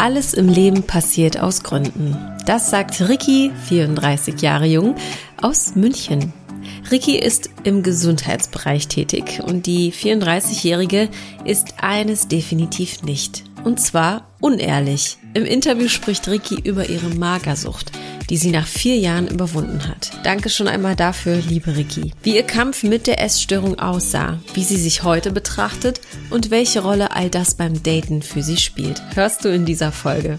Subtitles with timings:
[0.00, 2.16] Alles im Leben passiert aus Gründen.
[2.46, 4.94] Das sagt Ricky, 34 Jahre jung,
[5.42, 6.32] aus München.
[6.90, 11.10] Ricky ist im Gesundheitsbereich tätig und die 34-Jährige
[11.44, 13.44] ist eines definitiv nicht.
[13.62, 15.18] Und zwar unehrlich.
[15.34, 17.92] Im Interview spricht Ricky über ihre Magersucht,
[18.30, 20.12] die sie nach vier Jahren überwunden hat.
[20.22, 22.12] Danke schon einmal dafür, liebe Ricky.
[22.22, 27.14] Wie ihr Kampf mit der Essstörung aussah, wie sie sich heute betrachtet und welche Rolle
[27.14, 30.38] all das beim Daten für sie spielt, hörst du in dieser Folge.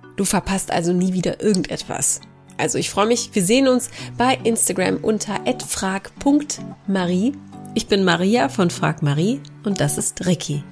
[0.15, 2.21] Du verpasst also nie wieder irgendetwas.
[2.57, 7.33] Also ich freue mich, wir sehen uns bei Instagram unter frag.marie.
[7.73, 10.63] Ich bin Maria von Frag Marie und das ist Ricky.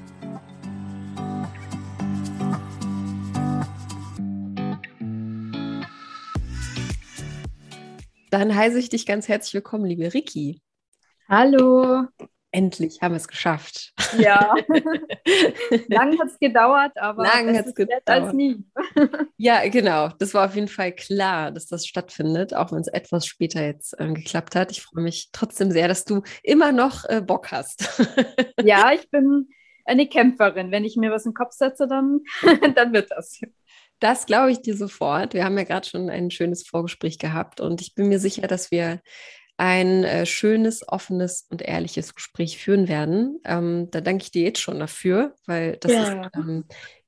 [8.30, 10.62] Dann heiße ich dich ganz herzlich willkommen, liebe Ricky.
[11.28, 12.06] Hallo.
[12.52, 13.94] Endlich haben wir es geschafft.
[14.18, 14.56] Ja.
[15.88, 18.02] Lang hat es gedauert, aber Lang es gedauert.
[18.08, 18.64] als nie.
[19.38, 20.10] ja, genau.
[20.18, 24.00] Das war auf jeden Fall klar, dass das stattfindet, auch wenn es etwas später jetzt
[24.00, 24.72] äh, geklappt hat.
[24.72, 28.02] Ich freue mich trotzdem sehr, dass du immer noch äh, Bock hast.
[28.64, 29.50] ja, ich bin
[29.86, 30.72] eine Kämpferin.
[30.72, 32.22] Wenn ich mir was in den Kopf setze, dann,
[32.76, 33.42] dann wird das.
[34.00, 35.34] Das glaube ich dir sofort.
[35.34, 38.72] Wir haben ja gerade schon ein schönes Vorgespräch gehabt und ich bin mir sicher, dass
[38.72, 39.02] wir
[39.60, 43.42] ein äh, schönes, offenes und ehrliches Gespräch führen werden.
[43.44, 46.04] Ähm, da danke ich dir jetzt schon dafür, weil das ja.
[46.04, 46.64] ist ähm,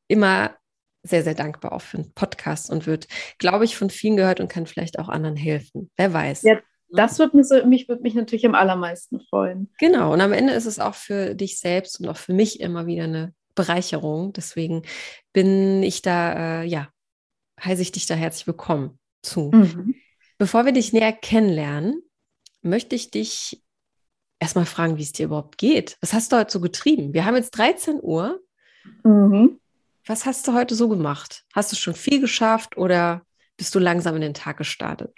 [0.10, 0.56] immer
[1.02, 3.08] sehr, sehr dankbar auch für einen Podcast und wird,
[3.40, 5.90] glaube ich, von vielen gehört und kann vielleicht auch anderen helfen.
[5.96, 6.42] Wer weiß.
[6.44, 9.72] Ja, das wird mich, so, mich, wird mich natürlich am allermeisten freuen.
[9.80, 12.86] Genau, und am Ende ist es auch für dich selbst und auch für mich immer
[12.86, 14.34] wieder eine Bereicherung.
[14.34, 14.84] Deswegen
[15.32, 16.90] bin ich da, äh, ja,
[17.64, 19.52] heiße ich dich da herzlich willkommen zu.
[19.54, 19.96] Mhm.
[20.38, 22.04] Bevor wir dich näher kennenlernen,
[22.62, 23.62] möchte ich dich
[24.40, 25.98] erstmal fragen, wie es dir überhaupt geht.
[26.02, 27.14] Was hast du heute so getrieben?
[27.14, 28.42] Wir haben jetzt 13 Uhr.
[29.04, 29.60] Mhm.
[30.06, 31.44] Was hast du heute so gemacht?
[31.54, 33.22] Hast du schon viel geschafft oder
[33.56, 35.14] bist du langsam in den Tag gestartet?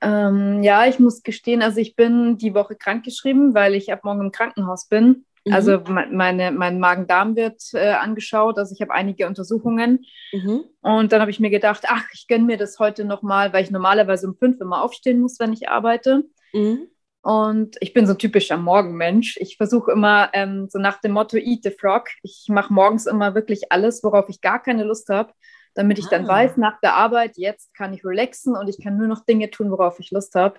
[0.00, 4.20] Ähm, ja, ich muss gestehen, also ich bin die Woche krankgeschrieben, weil ich ab morgen
[4.20, 5.24] im Krankenhaus bin.
[5.44, 5.52] Mhm.
[5.52, 10.04] Also meine, mein Magen-Darm wird äh, angeschaut, also ich habe einige Untersuchungen.
[10.32, 10.64] Mhm.
[10.80, 13.70] Und dann habe ich mir gedacht, ach, ich gönne mir das heute nochmal, weil ich
[13.70, 16.24] normalerweise um fünf immer aufstehen muss, wenn ich arbeite.
[16.52, 16.88] Mhm.
[17.22, 19.36] Und ich bin so ein typischer Morgenmensch.
[19.38, 22.08] Ich versuche immer ähm, so nach dem Motto Eat the Frog.
[22.22, 25.32] Ich mache morgens immer wirklich alles, worauf ich gar keine Lust habe,
[25.74, 26.10] damit ich ah.
[26.10, 29.50] dann weiß, nach der Arbeit, jetzt kann ich relaxen und ich kann nur noch Dinge
[29.50, 30.58] tun, worauf ich Lust habe.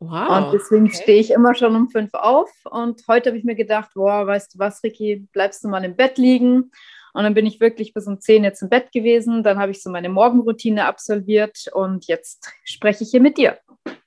[0.00, 1.02] Wow, und deswegen okay.
[1.02, 2.50] stehe ich immer schon um fünf auf.
[2.70, 5.96] Und heute habe ich mir gedacht, boah, weißt du was, Ricky, bleibst du mal im
[5.96, 6.70] Bett liegen.
[7.14, 9.42] Und dann bin ich wirklich bis um zehn jetzt im Bett gewesen.
[9.42, 13.58] Dann habe ich so meine Morgenroutine absolviert und jetzt spreche ich hier mit dir.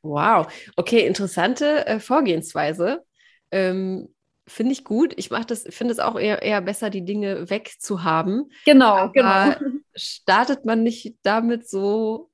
[0.01, 3.03] Wow, okay, interessante äh, Vorgehensweise.
[3.51, 4.09] Ähm,
[4.47, 5.13] finde ich gut.
[5.17, 8.51] Ich mache das, finde es auch eher, eher besser, die Dinge wegzuhaben.
[8.65, 9.71] Genau, Aber genau.
[9.95, 12.29] Startet man nicht damit so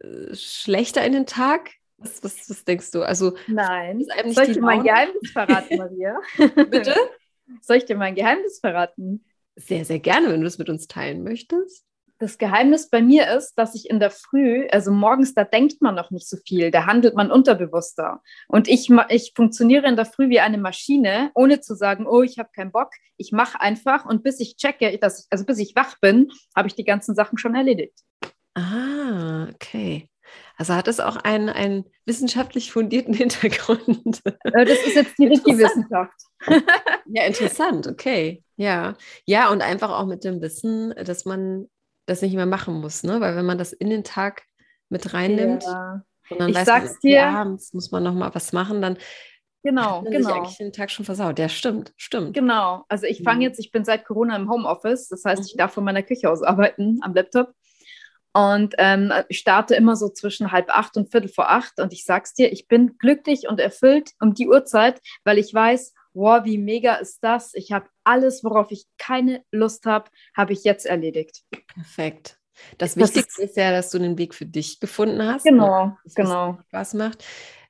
[0.00, 1.70] äh, schlechter in den Tag?
[1.98, 3.02] Was, was, was, denkst du?
[3.02, 4.04] Also, Nein.
[4.30, 6.16] Soll ich dir mein Geheimnis verraten, Maria?
[6.36, 6.94] Bitte?
[7.60, 9.24] Soll ich dir mein Geheimnis verraten?
[9.56, 11.84] Sehr, sehr gerne, wenn du es mit uns teilen möchtest
[12.18, 15.94] das Geheimnis bei mir ist, dass ich in der Früh, also morgens, da denkt man
[15.94, 18.22] noch nicht so viel, da handelt man unterbewusster.
[18.48, 22.38] Und ich, ich funktioniere in der Früh wie eine Maschine, ohne zu sagen, oh, ich
[22.38, 22.90] habe keinen Bock.
[23.16, 26.68] Ich mache einfach und bis ich checke, dass ich, also bis ich wach bin, habe
[26.68, 28.00] ich die ganzen Sachen schon erledigt.
[28.54, 30.08] Ah, okay.
[30.56, 34.20] Also hat es auch einen, einen wissenschaftlich fundierten Hintergrund.
[34.24, 36.14] Äh, das ist jetzt die richtige Wissenschaft.
[37.06, 38.42] ja, interessant, okay.
[38.56, 38.94] Ja.
[39.26, 41.68] Ja, und einfach auch mit dem Wissen, dass man
[42.06, 43.20] das nicht mehr machen muss, ne?
[43.20, 44.42] Weil wenn man das in den Tag
[44.90, 46.02] mit reinnimmt ja.
[46.30, 48.98] und dann ich weiß sag's man, dir, abends muss man noch mal was machen, dann
[49.62, 50.28] genau, hat man genau.
[50.28, 51.38] sich eigentlich den Tag schon versaut.
[51.38, 52.34] Ja, stimmt, stimmt.
[52.34, 52.84] Genau.
[52.88, 53.42] Also ich fange mhm.
[53.42, 55.58] jetzt, ich bin seit Corona im Homeoffice, das heißt, ich mhm.
[55.58, 57.52] darf von meiner Küche aus arbeiten am Laptop.
[58.34, 61.78] Und ähm, ich starte immer so zwischen halb acht und viertel vor acht.
[61.78, 65.94] Und ich sag's dir, ich bin glücklich und erfüllt um die Uhrzeit, weil ich weiß,
[66.14, 67.54] wow, wie mega ist das?
[67.54, 71.42] Ich habe alles, worauf ich keine Lust habe, habe ich jetzt erledigt.
[71.74, 72.38] Perfekt.
[72.78, 75.44] Das, das Wichtigste ist, ist, ja, dass du den Weg für dich gefunden hast.
[75.44, 76.58] Genau, das, genau.
[76.68, 77.24] Spaß macht.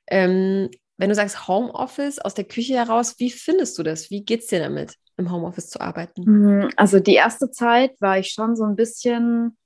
[0.07, 4.09] Ähm, wenn du sagst Homeoffice aus der Küche heraus, wie findest du das?
[4.09, 4.95] Wie geht es dir damit?
[5.17, 6.23] im Homeoffice zu arbeiten?
[6.25, 9.57] Mm, also die erste Zeit war ich schon so ein bisschen,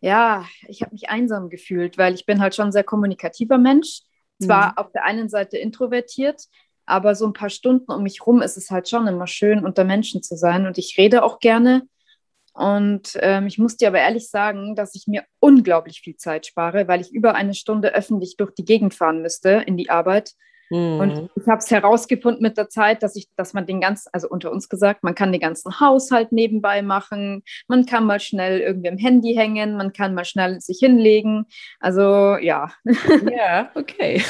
[0.00, 4.02] ja, ich habe mich einsam gefühlt, weil ich bin halt schon ein sehr kommunikativer Mensch.
[4.40, 4.76] Zwar mhm.
[4.76, 6.42] auf der einen Seite introvertiert,
[6.84, 9.84] aber so ein paar Stunden um mich rum ist es halt schon immer schön, unter
[9.84, 10.66] Menschen zu sein.
[10.66, 11.82] Und ich rede auch gerne.
[12.52, 16.88] Und ähm, ich muss dir aber ehrlich sagen, dass ich mir unglaublich viel Zeit spare,
[16.88, 20.32] weil ich über eine Stunde öffentlich durch die Gegend fahren müsste in die Arbeit.
[20.70, 21.00] Mhm.
[21.00, 24.28] Und ich habe es herausgefunden mit der Zeit, dass ich, dass man den ganzen, also
[24.28, 28.88] unter uns gesagt, man kann den ganzen Haushalt nebenbei machen, man kann mal schnell irgendwie
[28.88, 31.46] im Handy hängen, man kann mal schnell sich hinlegen.
[31.80, 32.72] Also ja.
[33.36, 34.22] Ja, okay.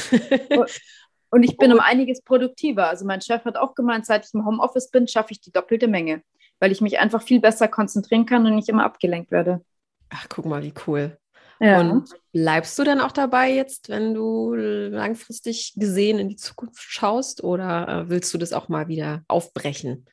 [1.31, 2.89] Und ich bin um einiges produktiver.
[2.89, 5.89] Also mein Chef hat auch gemeint, seit ich im Homeoffice bin, schaffe ich die doppelte
[5.89, 6.23] Menge
[6.61, 9.65] weil ich mich einfach viel besser konzentrieren kann und nicht immer abgelenkt werde.
[10.11, 11.19] Ach, guck mal, wie cool.
[11.61, 11.81] Ja.
[11.81, 17.43] Und bleibst du dann auch dabei jetzt, wenn du langfristig gesehen in die Zukunft schaust
[17.43, 20.07] oder äh, willst du das auch mal wieder aufbrechen?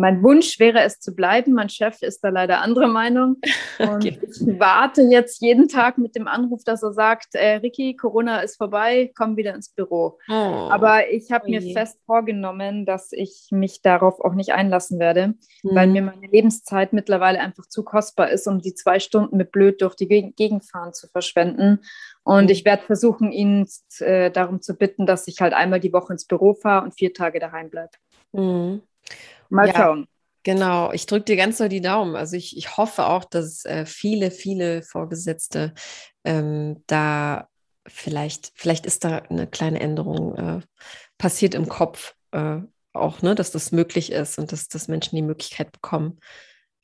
[0.00, 1.52] Mein Wunsch wäre es zu bleiben.
[1.52, 3.36] Mein Chef ist da leider anderer Meinung.
[3.78, 4.18] Und okay.
[4.22, 8.56] ich warte jetzt jeden Tag mit dem Anruf, dass er sagt, äh, Ricky, Corona ist
[8.56, 10.18] vorbei, komm wieder ins Büro.
[10.28, 10.32] Oh.
[10.32, 15.34] Aber ich habe oh mir fest vorgenommen, dass ich mich darauf auch nicht einlassen werde,
[15.62, 15.74] mhm.
[15.74, 19.82] weil mir meine Lebenszeit mittlerweile einfach zu kostbar ist, um die zwei Stunden mit blöd
[19.82, 21.80] durch die Gegend fahren zu verschwenden.
[22.22, 22.50] Und mhm.
[22.50, 23.68] ich werde versuchen, ihn
[23.98, 27.12] äh, darum zu bitten, dass ich halt einmal die Woche ins Büro fahre und vier
[27.12, 27.92] Tage daheim bleibe.
[28.32, 28.82] Mhm.
[29.50, 30.06] Mal ja, schauen.
[30.42, 32.16] Genau, ich drücke dir ganz so die Daumen.
[32.16, 35.74] Also ich, ich hoffe auch, dass äh, viele, viele Vorgesetzte
[36.24, 37.48] ähm, da
[37.86, 40.60] vielleicht, vielleicht ist da eine kleine Änderung äh,
[41.18, 42.58] passiert im Kopf äh,
[42.92, 46.18] auch, ne, dass das möglich ist und dass, dass Menschen die Möglichkeit bekommen.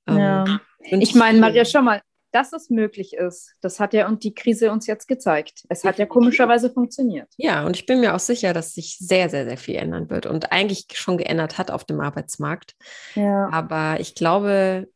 [0.07, 0.61] Ähm, ja.
[0.79, 2.01] Ich meine, Maria, schau mal,
[2.33, 3.55] dass es möglich ist.
[3.61, 5.65] Das hat ja und die Krise uns jetzt gezeigt.
[5.69, 7.29] Es hat ja komischerweise funktioniert.
[7.37, 10.27] Ja, und ich bin mir auch sicher, dass sich sehr, sehr, sehr viel ändern wird
[10.27, 12.75] und eigentlich schon geändert hat auf dem Arbeitsmarkt.
[13.15, 13.49] Ja.
[13.51, 14.89] Aber ich glaube,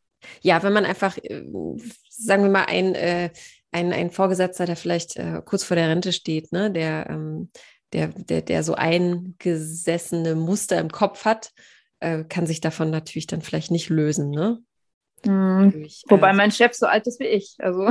[0.43, 1.45] ja, wenn man einfach, äh,
[2.11, 3.31] sagen wir mal, ein, äh,
[3.73, 7.51] ein, ein Vorgesetzter, der vielleicht äh, kurz vor der Rente steht, ne, der, ähm,
[7.93, 11.53] der, der, der so eingesessene Muster im Kopf hat,
[12.01, 14.63] äh, kann sich davon natürlich dann vielleicht nicht lösen, ne?
[15.25, 17.57] Hm, wobei äh, mein Chef so alt ist wie ich.
[17.59, 17.91] Also.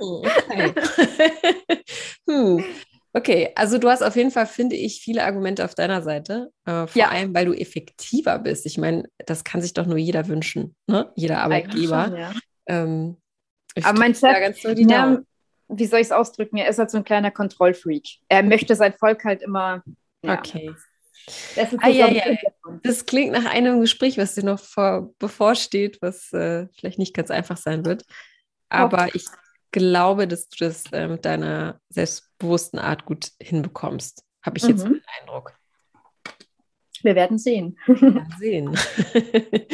[0.00, 0.72] Oh, okay.
[2.28, 2.64] hm.
[3.12, 6.50] okay, also du hast auf jeden Fall, finde ich, viele Argumente auf deiner Seite.
[6.64, 7.08] Äh, vor ja.
[7.08, 8.66] allem, weil du effektiver bist.
[8.66, 11.10] Ich meine, das kann sich doch nur jeder wünschen, ne?
[11.16, 12.06] jeder Arbeitgeber.
[12.06, 12.32] Schon, ja.
[12.66, 13.16] ähm,
[13.82, 15.20] Aber mein Chef, so ja,
[15.68, 16.56] wie soll ich es ausdrücken?
[16.56, 18.18] Er ist halt so ein kleiner Kontrollfreak.
[18.28, 19.82] Er möchte sein Volk halt immer.
[20.22, 20.74] Okay.
[21.56, 22.24] Das, ah, ja, ja.
[22.82, 27.30] das klingt nach einem Gespräch, was dir noch vor, bevorsteht, was äh, vielleicht nicht ganz
[27.30, 28.04] einfach sein wird.
[28.68, 29.12] Aber okay.
[29.14, 29.26] ich
[29.72, 34.24] glaube, dass du das äh, mit deiner selbstbewussten Art gut hinbekommst.
[34.42, 34.94] Habe ich jetzt mhm.
[34.94, 35.54] den Eindruck.
[37.02, 37.78] Wir werden sehen.
[37.86, 38.78] Wir werden sehen.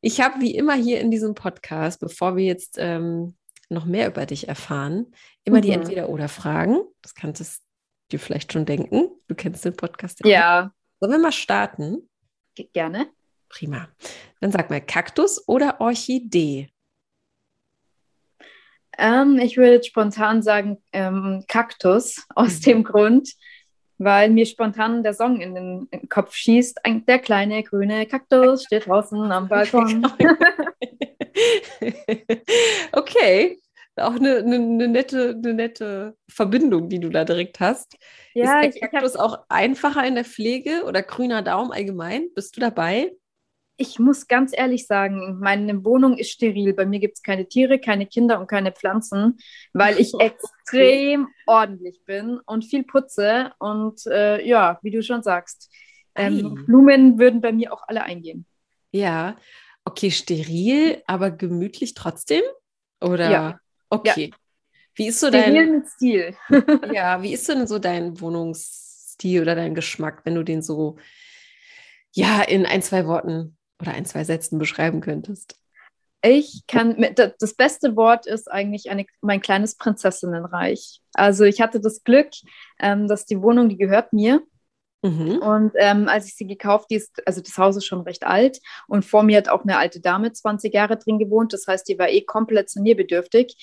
[0.00, 3.36] ich habe wie immer hier in diesem Podcast, bevor wir jetzt ähm,
[3.68, 5.12] noch mehr über dich erfahren,
[5.44, 5.62] immer mhm.
[5.62, 6.80] die Entweder-Oder-Fragen.
[7.02, 7.44] Das kannst du
[8.12, 9.10] dir vielleicht schon denken.
[9.28, 10.20] Du kennst den Podcast.
[10.24, 10.30] Ja.
[10.30, 10.72] ja.
[11.00, 12.08] Sollen wir mal starten?
[12.72, 13.08] Gerne.
[13.48, 13.88] Prima.
[14.40, 16.68] Dann sag mal Kaktus oder Orchidee?
[18.98, 22.64] Ähm, ich würde spontan sagen ähm, Kaktus aus mhm.
[22.64, 23.30] dem Grund,
[23.98, 26.84] weil mir spontan der Song in den, in den Kopf schießt.
[26.84, 30.06] Ein, der kleine grüne Kaktus steht draußen am Balkon.
[32.92, 33.58] okay,
[33.96, 37.96] auch eine, eine, eine, nette, eine nette Verbindung, die du da direkt hast.
[38.34, 39.20] Ja, ist der Kaktus hab...
[39.20, 42.28] auch einfacher in der Pflege oder grüner Daumen allgemein?
[42.34, 43.12] Bist du dabei?
[43.76, 46.74] Ich muss ganz ehrlich sagen, meine Wohnung ist steril.
[46.74, 49.38] Bei mir gibt es keine Tiere, keine Kinder und keine Pflanzen,
[49.72, 53.52] weil ich extrem ordentlich bin und viel putze.
[53.58, 55.70] Und äh, ja, wie du schon sagst,
[56.14, 58.44] ähm, Blumen würden bei mir auch alle eingehen.
[58.92, 59.36] Ja,
[59.84, 62.42] okay, steril, aber gemütlich trotzdem?
[63.00, 63.30] Oder?
[63.30, 63.60] Ja.
[63.90, 64.30] Okay.
[64.30, 64.36] Ja.
[64.94, 66.36] Wie ist so dein mit Stil?
[66.92, 70.96] ja, wie ist denn so dein Wohnungsstil oder dein Geschmack, wenn du den so
[72.12, 75.56] ja in ein, zwei Worten oder ein, zwei Sätzen beschreiben könntest?
[76.22, 81.00] Ich kann, das beste Wort ist eigentlich eine, mein kleines Prinzessinnenreich.
[81.14, 82.28] Also ich hatte das Glück,
[82.78, 84.42] ähm, dass die Wohnung, die gehört mir.
[85.02, 85.38] Mhm.
[85.38, 88.60] Und ähm, als ich sie gekauft, die ist, also das Haus ist schon recht alt
[88.86, 91.52] und vor mir hat auch eine alte Dame 20 Jahre drin gewohnt.
[91.52, 93.56] Das heißt, die war eh komplett sanierbedürftig.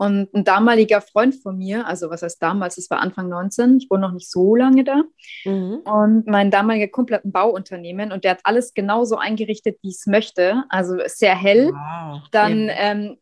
[0.00, 3.90] Und ein damaliger Freund von mir, also was heißt damals, es war Anfang 19, ich
[3.90, 5.02] wohne noch nicht so lange da.
[5.44, 5.80] Mhm.
[5.84, 9.96] Und mein damaliger Kumpel hat ein Bauunternehmen und der hat alles genauso eingerichtet, wie ich
[9.96, 10.64] es möchte.
[10.70, 11.72] Also sehr hell.
[11.74, 12.22] Wow.
[12.30, 13.18] Dann ähm,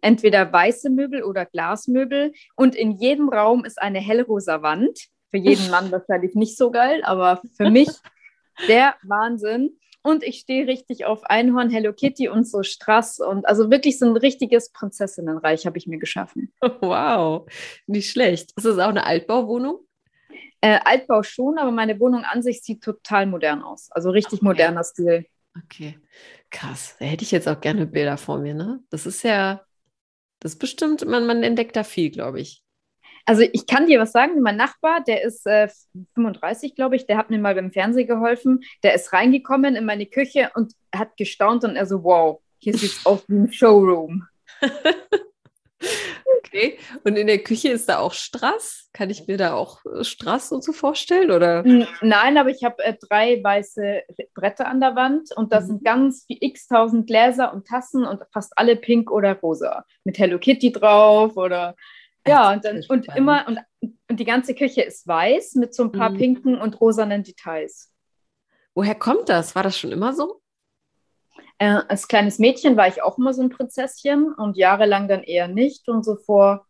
[0.00, 2.34] entweder weiße Möbel oder Glasmöbel.
[2.54, 4.96] Und in jedem Raum ist eine hellrosa Wand.
[5.30, 7.88] Für jeden Mann wahrscheinlich nicht so geil, aber für mich
[8.68, 9.76] der Wahnsinn.
[10.02, 13.18] Und ich stehe richtig auf Einhorn, Hello Kitty und so Strass.
[13.20, 16.52] Und also wirklich so ein richtiges Prinzessinnenreich habe ich mir geschaffen.
[16.80, 17.50] Wow,
[17.86, 18.52] nicht schlecht.
[18.56, 19.80] Ist das auch eine Altbauwohnung?
[20.62, 23.90] Äh, Altbau schon, aber meine Wohnung an sich sieht total modern aus.
[23.90, 24.44] Also richtig okay.
[24.44, 25.26] moderner Stil.
[25.64, 25.98] Okay,
[26.50, 26.96] krass.
[26.98, 28.82] Da hätte ich jetzt auch gerne Bilder vor mir, ne?
[28.90, 29.64] Das ist ja,
[30.38, 32.62] das ist bestimmt, man, man entdeckt da viel, glaube ich.
[33.26, 35.68] Also ich kann dir was sagen, mein Nachbar, der ist äh,
[36.14, 38.60] 35, glaube ich, der hat mir mal beim Fernsehen geholfen.
[38.82, 42.92] Der ist reingekommen in meine Küche und hat gestaunt und er so, wow, hier sieht
[42.92, 44.26] es aus wie ein Showroom.
[46.38, 46.78] okay.
[47.04, 48.88] Und in der Küche ist da auch Strass?
[48.92, 51.30] Kann ich mir da auch äh, Strass und so vorstellen?
[51.30, 51.62] Oder?
[52.02, 54.02] Nein, aber ich habe äh, drei weiße
[54.34, 55.66] Bretter an der Wand und da mhm.
[55.66, 59.84] sind ganz wie x-tausend Gläser und Tassen und fast alle pink oder rosa.
[60.04, 61.76] Mit Hello Kitty drauf oder
[62.26, 63.58] ja, und, dann, und immer, und,
[64.08, 66.18] und die ganze Küche ist weiß mit so ein paar mhm.
[66.18, 67.92] pinken und rosanen Details.
[68.74, 69.54] Woher kommt das?
[69.54, 70.40] War das schon immer so?
[71.58, 75.48] Äh, als kleines Mädchen war ich auch immer so ein Prinzesschen und jahrelang dann eher
[75.48, 75.88] nicht.
[75.88, 76.66] Und so vor,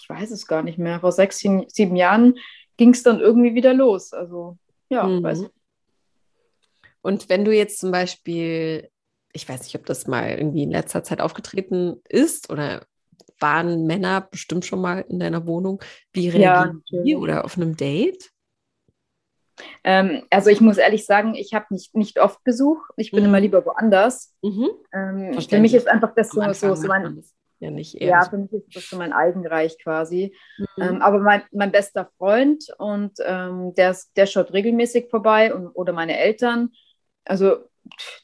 [0.00, 2.38] ich weiß es gar nicht mehr, vor sechs, sieben Jahren
[2.76, 4.12] ging es dann irgendwie wieder los.
[4.12, 5.22] Also, ja, mhm.
[5.22, 5.50] weiß ich.
[7.02, 8.90] Und wenn du jetzt zum Beispiel,
[9.32, 12.86] ich weiß nicht, ob das mal irgendwie in letzter Zeit aufgetreten ist oder
[13.42, 15.82] waren Männer bestimmt schon mal in deiner Wohnung.
[16.12, 18.30] Wie reagieren ja, die oder auf einem Date?
[19.84, 22.78] Ähm, also ich muss ehrlich sagen, ich habe nicht, nicht oft Besuch.
[22.96, 23.28] Ich bin mhm.
[23.28, 24.34] immer lieber woanders.
[24.42, 24.70] Mhm.
[24.92, 27.22] Ähm, für mich ist einfach das so, so, so mein,
[27.62, 30.34] ja, nicht eher ja, für mich ist das so mein Eigenreich quasi.
[30.58, 30.82] Mhm.
[30.82, 35.92] Ähm, aber mein, mein bester Freund und ähm, der, der schaut regelmäßig vorbei und, oder
[35.92, 36.70] meine Eltern.
[37.24, 37.58] Also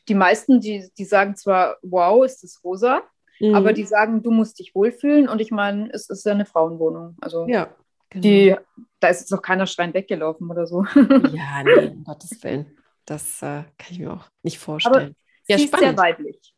[0.09, 3.03] die meisten, die, die sagen zwar, wow, ist das rosa,
[3.41, 3.55] Mhm.
[3.55, 5.29] Aber die sagen, du musst dich wohlfühlen.
[5.29, 7.17] Und ich meine, es ist ja eine Frauenwohnung.
[7.21, 7.75] Also ja,
[8.11, 8.23] genau.
[8.23, 8.57] die,
[9.01, 10.85] da ist jetzt auch keiner schreiend weggelaufen oder so.
[11.33, 12.79] Ja, nee, um Gottes Willen.
[13.05, 14.95] Das äh, kann ich mir auch nicht vorstellen.
[14.95, 15.15] Aber
[15.47, 15.87] ja, spannend.
[15.87, 16.55] sehr weiblich.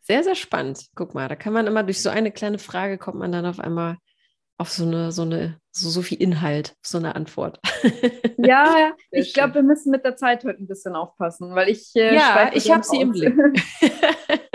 [0.00, 0.88] Sehr, sehr spannend.
[0.94, 3.60] Guck mal, da kann man immer durch so eine kleine Frage kommt man dann auf
[3.60, 3.98] einmal
[4.60, 7.58] auf so eine, so eine, so, so viel Inhalt, so eine Antwort.
[8.42, 11.94] Ja, ich glaube, wir müssen mit der Zeit heute ein bisschen aufpassen, weil ich.
[11.94, 13.34] Äh, ja, ich habe sie im Blick.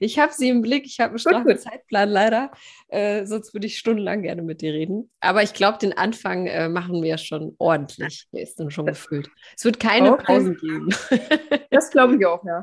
[0.00, 0.86] ich habe sie im Blick.
[0.86, 2.50] Ich habe einen straffen Zeitplan leider.
[2.88, 5.10] Äh, sonst würde ich stundenlang gerne mit dir reden.
[5.20, 8.26] Aber ich glaube, den Anfang äh, machen wir schon ordentlich.
[8.32, 9.30] Der ist dann schon gefüllt.
[9.56, 10.24] Es wird keine okay.
[10.24, 10.88] Pausen geben.
[11.70, 12.62] das glaube ich auch, ja.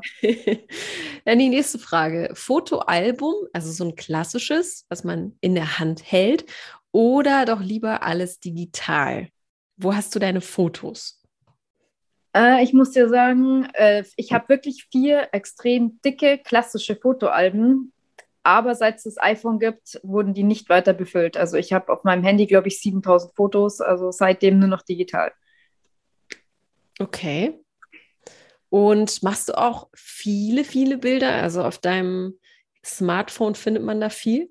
[1.24, 2.30] Dann die nächste Frage.
[2.34, 6.44] Fotoalbum, also so ein klassisches, was man in der Hand hält,
[6.92, 9.28] oder doch lieber alles digital?
[9.76, 11.17] Wo hast du deine Fotos?
[12.34, 17.92] Äh, ich muss dir sagen, äh, ich habe wirklich vier extrem dicke klassische Fotoalben.
[18.42, 21.36] Aber seit es das iPhone gibt, wurden die nicht weiter befüllt.
[21.36, 25.32] Also ich habe auf meinem Handy, glaube ich, 7000 Fotos, also seitdem nur noch digital.
[26.98, 27.58] Okay.
[28.70, 31.42] Und machst du auch viele, viele Bilder?
[31.42, 32.38] Also auf deinem
[32.84, 34.50] Smartphone findet man da viel?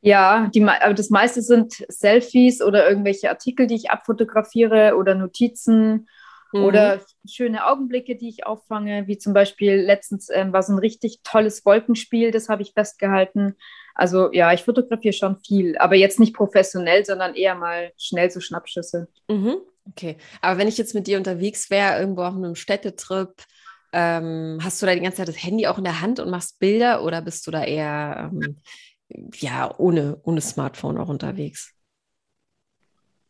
[0.00, 6.08] Ja, die, aber das meiste sind Selfies oder irgendwelche Artikel, die ich abfotografiere oder Notizen
[6.52, 6.64] Mhm.
[6.64, 11.20] Oder schöne Augenblicke, die ich auffange, wie zum Beispiel letztens ähm, war so ein richtig
[11.22, 13.56] tolles Wolkenspiel, das habe ich festgehalten.
[13.94, 18.40] Also ja, ich fotografiere schon viel, aber jetzt nicht professionell, sondern eher mal schnell so
[18.40, 19.08] Schnappschüsse.
[19.28, 19.56] Mhm.
[19.88, 23.30] Okay, aber wenn ich jetzt mit dir unterwegs wäre, irgendwo auf einem Städtetrip,
[23.92, 26.58] ähm, hast du da die ganze Zeit das Handy auch in der Hand und machst
[26.58, 28.56] Bilder oder bist du da eher ähm,
[29.34, 31.75] ja ohne, ohne Smartphone auch unterwegs?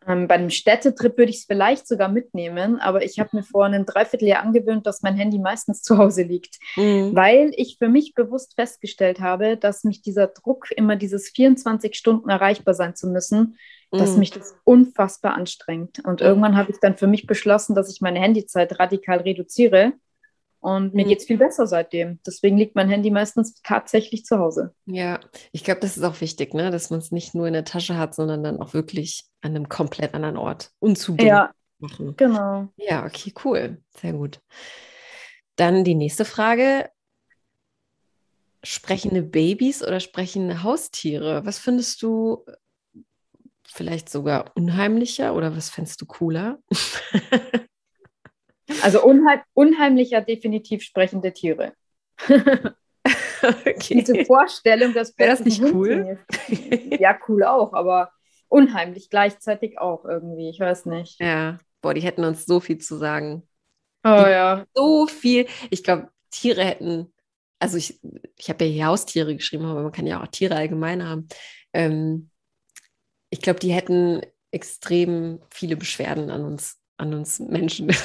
[0.06, 3.64] Ähm, bei einem Städtetrip würde ich es vielleicht sogar mitnehmen, aber ich habe mir vor
[3.64, 7.14] einem Dreivierteljahr angewöhnt, dass mein Handy meistens zu Hause liegt, mhm.
[7.14, 12.28] weil ich für mich bewusst festgestellt habe, dass mich dieser Druck, immer dieses 24 Stunden
[12.28, 13.56] erreichbar sein zu müssen,
[13.90, 13.98] mhm.
[13.98, 16.04] dass mich das unfassbar anstrengt.
[16.04, 19.94] Und irgendwann habe ich dann für mich beschlossen, dass ich meine Handyzeit radikal reduziere
[20.66, 21.10] und mir mhm.
[21.10, 22.18] geht es viel besser seitdem.
[22.26, 24.74] Deswegen liegt mein Handy meistens tatsächlich zu Hause.
[24.86, 25.20] Ja,
[25.52, 26.72] ich glaube, das ist auch wichtig, ne?
[26.72, 29.68] dass man es nicht nur in der Tasche hat, sondern dann auch wirklich an einem
[29.68, 32.14] komplett anderen Ort unzugänglich ja, machen.
[32.16, 32.66] Genau.
[32.78, 33.80] Ja, okay, cool.
[33.96, 34.40] Sehr gut.
[35.54, 36.90] Dann die nächste Frage.
[38.64, 41.46] Sprechende Babys oder sprechende Haustiere?
[41.46, 42.44] Was findest du
[43.68, 46.58] vielleicht sogar unheimlicher oder was fändest du cooler?
[48.82, 51.72] Also unheim unheimlicher definitiv sprechende Tiere.
[52.28, 52.74] okay.
[54.00, 56.18] Diese Vorstellung, dass wäre das nicht cool?
[56.98, 58.10] ja, cool auch, aber
[58.48, 60.48] unheimlich gleichzeitig auch irgendwie.
[60.48, 61.20] Ich weiß nicht.
[61.20, 63.42] Ja, boah, die hätten uns so viel zu sagen.
[64.04, 64.66] Oh die ja.
[64.74, 65.46] So viel.
[65.70, 67.12] Ich glaube, Tiere hätten,
[67.58, 68.00] also ich,
[68.36, 71.28] ich habe ja hier Haustiere geschrieben, aber man kann ja auch Tiere allgemein haben.
[71.72, 72.30] Ähm,
[73.30, 77.92] ich glaube, die hätten extrem viele Beschwerden an uns an uns Menschen.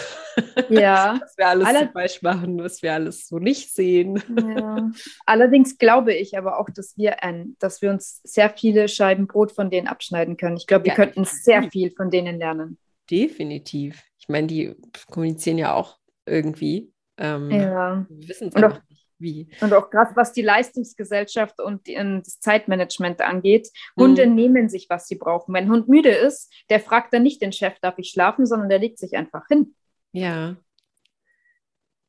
[0.69, 1.19] Ja.
[1.21, 4.23] was wir alles Aller falsch machen, was wir alles so nicht sehen.
[4.33, 4.89] Ja.
[5.25, 9.51] Allerdings glaube ich aber auch, dass wir, ein, dass wir uns sehr viele Scheiben Brot
[9.51, 10.55] von denen abschneiden können.
[10.55, 12.77] Ich glaube, wir ja, könnten sehr viel von denen lernen.
[13.09, 14.01] Definitiv.
[14.19, 14.73] Ich meine, die
[15.09, 16.93] kommunizieren ja auch irgendwie.
[17.17, 18.05] Ähm, ja.
[18.07, 18.81] Wir wissen es nicht.
[19.21, 19.47] Wie?
[19.61, 23.69] Und auch gerade was die Leistungsgesellschaft und die, das Zeitmanagement angeht.
[23.95, 24.35] Hunde mhm.
[24.35, 25.53] nehmen sich, was sie brauchen.
[25.53, 28.69] Wenn ein Hund müde ist, der fragt dann nicht den Chef, darf ich schlafen, sondern
[28.69, 29.75] der legt sich einfach hin.
[30.11, 30.57] Ja.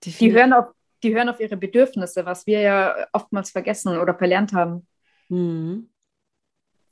[0.04, 0.66] Die hören, auf,
[1.02, 4.86] die hören auf ihre Bedürfnisse, was wir ja oftmals vergessen oder verlernt haben.
[5.28, 5.90] Mhm.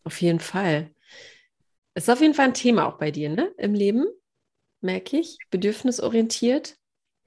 [0.05, 0.91] Auf jeden Fall.
[1.95, 3.53] Ist auf jeden Fall ein Thema auch bei dir, ne?
[3.57, 4.05] Im Leben,
[4.81, 5.39] merke ich.
[5.51, 6.77] Bedürfnisorientiert.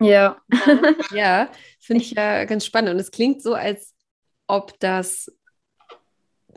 [0.01, 0.41] Ja.
[1.11, 2.91] ja, finde ich ja ganz spannend.
[2.93, 3.93] Und es klingt so, als
[4.47, 5.31] ob das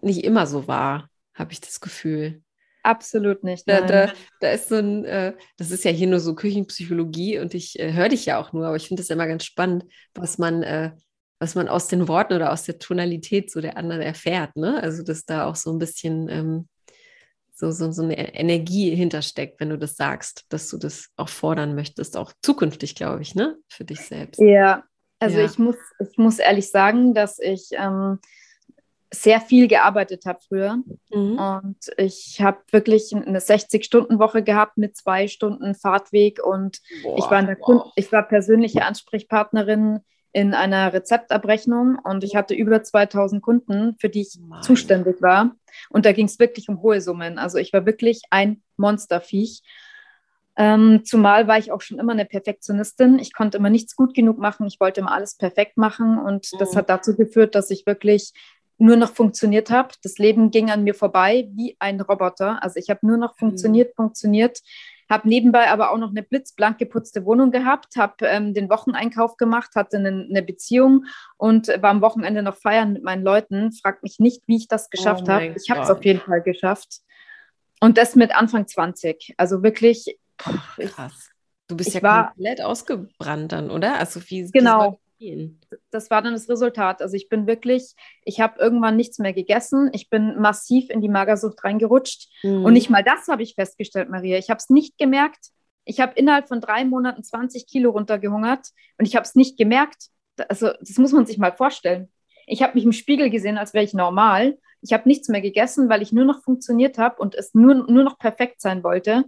[0.02, 2.42] nicht immer so war, habe ich das Gefühl.
[2.82, 3.68] Absolut nicht.
[3.68, 7.52] Da, da, da, ist so ein, äh, das ist ja hier nur so Küchenpsychologie und
[7.52, 10.38] ich äh, höre dich ja auch nur, aber ich finde das immer ganz spannend, was
[10.38, 10.92] man, äh,
[11.40, 14.54] was man aus den Worten oder aus der Tonalität so der anderen erfährt.
[14.54, 14.80] Ne?
[14.80, 16.68] Also, dass da auch so ein bisschen ähm,
[17.58, 21.74] so, so, so eine Energie hintersteckt, wenn du das sagst, dass du das auch fordern
[21.74, 23.56] möchtest, auch zukünftig, glaube ich, ne?
[23.68, 24.38] Für dich selbst.
[24.40, 24.84] Ja,
[25.18, 25.46] also ja.
[25.46, 28.18] Ich, muss, ich muss ehrlich sagen, dass ich ähm,
[29.10, 30.76] sehr viel gearbeitet habe früher.
[31.10, 31.38] Mhm.
[31.38, 37.40] Und ich habe wirklich eine 60-Stunden-Woche gehabt mit zwei Stunden Fahrtweg und Boah, ich, war
[37.40, 37.90] in der wow.
[37.96, 40.00] ich war persönliche Ansprechpartnerin
[40.36, 44.60] in einer Rezeptabrechnung und ich hatte über 2000 Kunden, für die ich mein.
[44.60, 45.56] zuständig war.
[45.88, 47.38] Und da ging es wirklich um hohe Summen.
[47.38, 49.62] Also ich war wirklich ein Monsterviech.
[50.54, 53.18] Ähm, zumal war ich auch schon immer eine Perfektionistin.
[53.18, 54.66] Ich konnte immer nichts gut genug machen.
[54.66, 56.18] Ich wollte immer alles perfekt machen.
[56.18, 56.58] Und mhm.
[56.58, 58.34] das hat dazu geführt, dass ich wirklich
[58.76, 59.94] nur noch funktioniert habe.
[60.02, 62.62] Das Leben ging an mir vorbei wie ein Roboter.
[62.62, 63.38] Also ich habe nur noch mhm.
[63.38, 64.02] funktioniert, mhm.
[64.02, 64.60] funktioniert.
[65.08, 69.70] Habe nebenbei aber auch noch eine blitzblank geputzte Wohnung gehabt, habe ähm, den Wocheneinkauf gemacht,
[69.74, 71.04] hatte eine, eine, Beziehung
[71.36, 73.72] und war am Wochenende noch feiern mit meinen Leuten.
[73.72, 75.54] Fragt mich nicht, wie ich das geschafft oh habe.
[75.56, 77.00] Ich habe es auf jeden Fall geschafft.
[77.80, 79.34] Und das mit Anfang 20.
[79.36, 80.18] Also wirklich.
[80.38, 81.30] Krass.
[81.68, 83.98] Du bist ja war, komplett ausgebrannt dann, oder?
[83.98, 84.98] Also wie, genau
[85.90, 87.00] das war dann das Resultat.
[87.00, 89.90] Also ich bin wirklich, ich habe irgendwann nichts mehr gegessen.
[89.92, 92.28] Ich bin massiv in die Magersucht reingerutscht.
[92.42, 92.64] Mhm.
[92.64, 94.38] Und nicht mal das habe ich festgestellt, Maria.
[94.38, 95.50] Ich habe es nicht gemerkt.
[95.84, 100.08] Ich habe innerhalb von drei Monaten 20 Kilo runtergehungert und ich habe es nicht gemerkt.
[100.48, 102.10] Also das muss man sich mal vorstellen.
[102.46, 104.58] Ich habe mich im Spiegel gesehen, als wäre ich normal.
[104.82, 108.04] Ich habe nichts mehr gegessen, weil ich nur noch funktioniert habe und es nur, nur
[108.04, 109.24] noch perfekt sein wollte.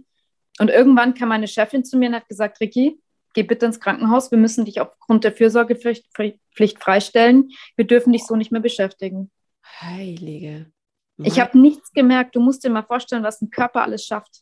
[0.59, 3.01] Und irgendwann kam meine Chefin zu mir und hat gesagt, Ricky,
[3.33, 6.07] geh bitte ins Krankenhaus, wir müssen dich aufgrund der Fürsorgepflicht
[6.79, 9.31] freistellen, wir dürfen dich so nicht mehr beschäftigen.
[9.81, 10.71] Heilige.
[11.21, 14.41] Ich habe nichts gemerkt, du musst dir mal vorstellen, was ein Körper alles schafft.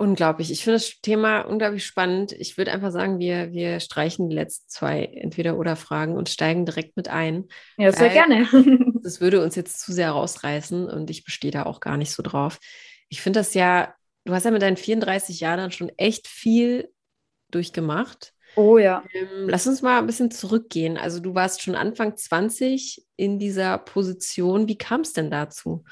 [0.00, 0.50] Unglaublich.
[0.50, 2.32] Ich finde das Thema unglaublich spannend.
[2.32, 7.08] Ich würde einfach sagen, wir, wir streichen die letzten zwei Entweder-Oder-Fragen und steigen direkt mit
[7.08, 7.48] ein.
[7.76, 8.48] Ja, sehr gerne.
[9.02, 12.22] das würde uns jetzt zu sehr rausreißen und ich bestehe da auch gar nicht so
[12.22, 12.58] drauf.
[13.10, 16.88] Ich finde das ja, du hast ja mit deinen 34 Jahren schon echt viel
[17.50, 18.32] durchgemacht.
[18.56, 19.04] Oh ja.
[19.12, 20.96] Ähm, lass uns mal ein bisschen zurückgehen.
[20.96, 24.68] Also du warst schon Anfang 20 in dieser Position.
[24.68, 25.84] Wie kam es denn dazu?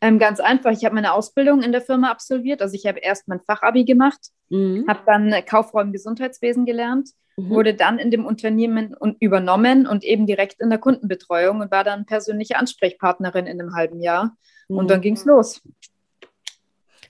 [0.00, 2.62] Ähm, ganz einfach, ich habe meine Ausbildung in der Firma absolviert.
[2.62, 4.84] Also ich habe erst mein Fachabi gemacht, mhm.
[4.88, 7.50] habe dann Kauffrau im Gesundheitswesen gelernt, mhm.
[7.50, 12.06] wurde dann in dem Unternehmen übernommen und eben direkt in der Kundenbetreuung und war dann
[12.06, 14.36] persönliche Ansprechpartnerin in einem halben Jahr.
[14.68, 14.76] Mhm.
[14.76, 15.62] Und dann ging es los.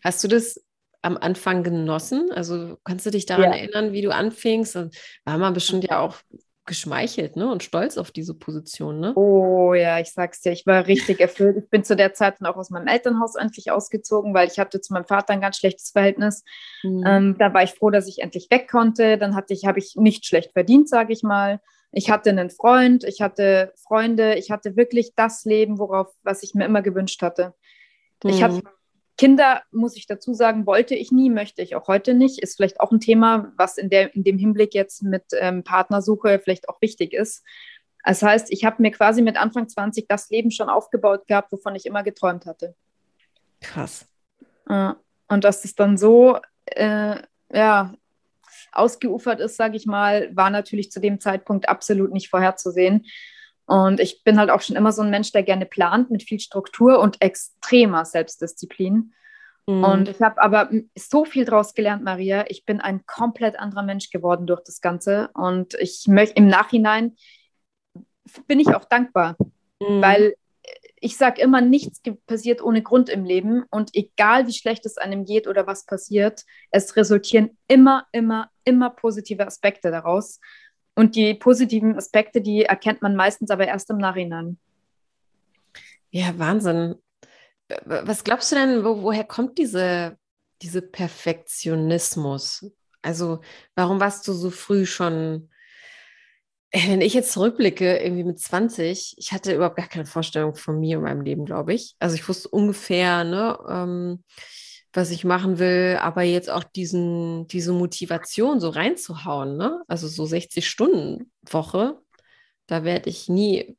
[0.02, 0.60] Hast du das
[1.02, 2.30] am Anfang genossen?
[2.32, 3.58] Also kannst du dich daran ja.
[3.58, 4.76] erinnern, wie du anfingst?
[4.76, 6.16] Und war man bestimmt ja auch
[6.64, 7.50] geschmeichelt ne?
[7.50, 9.00] und stolz auf diese Position.
[9.00, 9.12] Ne?
[9.16, 11.56] Oh ja, ich sag's dir, ich war richtig erfüllt.
[11.56, 14.80] Ich bin zu der Zeit dann auch aus meinem Elternhaus endlich ausgezogen, weil ich hatte
[14.80, 16.44] zu meinem Vater ein ganz schlechtes Verhältnis.
[16.84, 17.04] Mhm.
[17.04, 19.18] Ähm, da war ich froh, dass ich endlich weg konnte.
[19.18, 21.60] Dann hatte ich, habe ich nicht schlecht verdient, sage ich mal.
[21.90, 26.54] Ich hatte einen Freund, ich hatte Freunde, ich hatte wirklich das Leben, worauf, was ich
[26.54, 27.54] mir immer gewünscht hatte.
[28.22, 28.30] Mhm.
[28.30, 28.62] Ich hatte
[29.22, 32.40] Kinder, muss ich dazu sagen, wollte ich nie, möchte ich auch heute nicht.
[32.40, 36.40] Ist vielleicht auch ein Thema, was in, der, in dem Hinblick jetzt mit ähm, Partnersuche
[36.42, 37.44] vielleicht auch wichtig ist.
[38.04, 41.76] Das heißt, ich habe mir quasi mit Anfang 20 das Leben schon aufgebaut gehabt, wovon
[41.76, 42.74] ich immer geträumt hatte.
[43.60, 44.08] Krass.
[44.68, 44.94] Äh,
[45.28, 47.14] und dass es dann so, äh,
[47.52, 47.94] ja,
[48.72, 53.06] ausgeufert ist, sage ich mal, war natürlich zu dem Zeitpunkt absolut nicht vorherzusehen.
[53.66, 56.40] Und ich bin halt auch schon immer so ein Mensch, der gerne plant mit viel
[56.40, 59.12] Struktur und extremer Selbstdisziplin.
[59.66, 59.84] Mhm.
[59.84, 62.44] Und ich habe aber so viel daraus gelernt, Maria.
[62.48, 65.30] Ich bin ein komplett anderer Mensch geworden durch das Ganze.
[65.34, 67.16] Und ich möchte im Nachhinein
[68.46, 69.36] bin ich auch dankbar,
[69.80, 70.00] mhm.
[70.00, 70.34] weil
[71.04, 73.64] ich sage immer, nichts passiert ohne Grund im Leben.
[73.70, 78.90] Und egal wie schlecht es einem geht oder was passiert, es resultieren immer, immer, immer
[78.90, 80.38] positive Aspekte daraus.
[80.94, 84.58] Und die positiven Aspekte, die erkennt man meistens aber erst im Nachhinein.
[86.10, 86.96] Ja, Wahnsinn.
[87.84, 90.18] Was glaubst du denn, wo, woher kommt diese,
[90.60, 92.70] diese Perfektionismus?
[93.00, 93.40] Also,
[93.74, 95.48] warum warst du so früh schon
[96.72, 100.96] wenn ich jetzt zurückblicke, irgendwie mit 20, ich hatte überhaupt gar keine Vorstellung von mir
[100.96, 101.94] und meinem Leben, glaube ich.
[101.98, 104.24] Also ich wusste ungefähr, ne, ähm,
[104.92, 109.82] was ich machen will, aber jetzt auch diesen, diese Motivation so reinzuhauen, ne?
[109.88, 111.98] Also so 60 Stunden Woche,
[112.66, 113.76] da werde ich nie,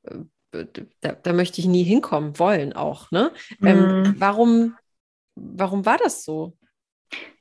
[0.52, 0.66] äh,
[1.02, 3.32] da, da, möchte ich nie hinkommen wollen auch, ne?
[3.62, 4.06] Ähm, mhm.
[4.06, 4.78] Ähm, warum,
[5.36, 6.58] warum war das so?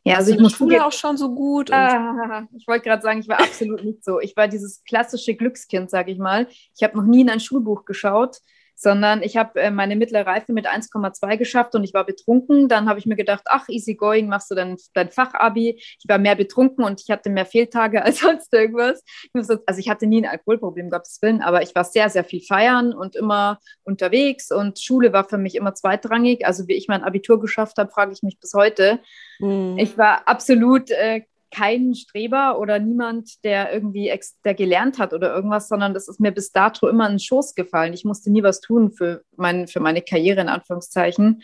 [0.05, 1.73] Ja, also ich muss Schule auch schon so gut.
[1.73, 4.21] Ah, ich wollte gerade sagen, ich war absolut nicht so.
[4.21, 6.49] Ich war dieses klassische Glückskind, sage ich mal.
[6.77, 8.39] Ich habe noch nie in ein Schulbuch geschaut
[8.75, 12.69] sondern ich habe äh, meine mittlere Reife mit 1,2 geschafft und ich war betrunken.
[12.69, 15.77] Dann habe ich mir gedacht, ach, easy going, machst du dein, dein Fachabi.
[15.79, 19.03] Ich war mehr betrunken und ich hatte mehr Fehltage als sonst irgendwas.
[19.33, 22.93] Also ich hatte nie ein Alkoholproblem, Gottes Willen, aber ich war sehr, sehr viel feiern
[22.93, 26.47] und immer unterwegs und Schule war für mich immer zweitrangig.
[26.47, 29.01] Also wie ich mein Abitur geschafft habe, frage ich mich bis heute.
[29.39, 29.77] Mhm.
[29.79, 34.13] Ich war absolut äh, kein Streber oder niemand, der irgendwie
[34.45, 37.55] der gelernt hat oder irgendwas, sondern das ist mir bis dato immer in den Schoß
[37.55, 37.93] gefallen.
[37.93, 41.43] Ich musste nie was tun für, mein, für meine Karriere in Anführungszeichen.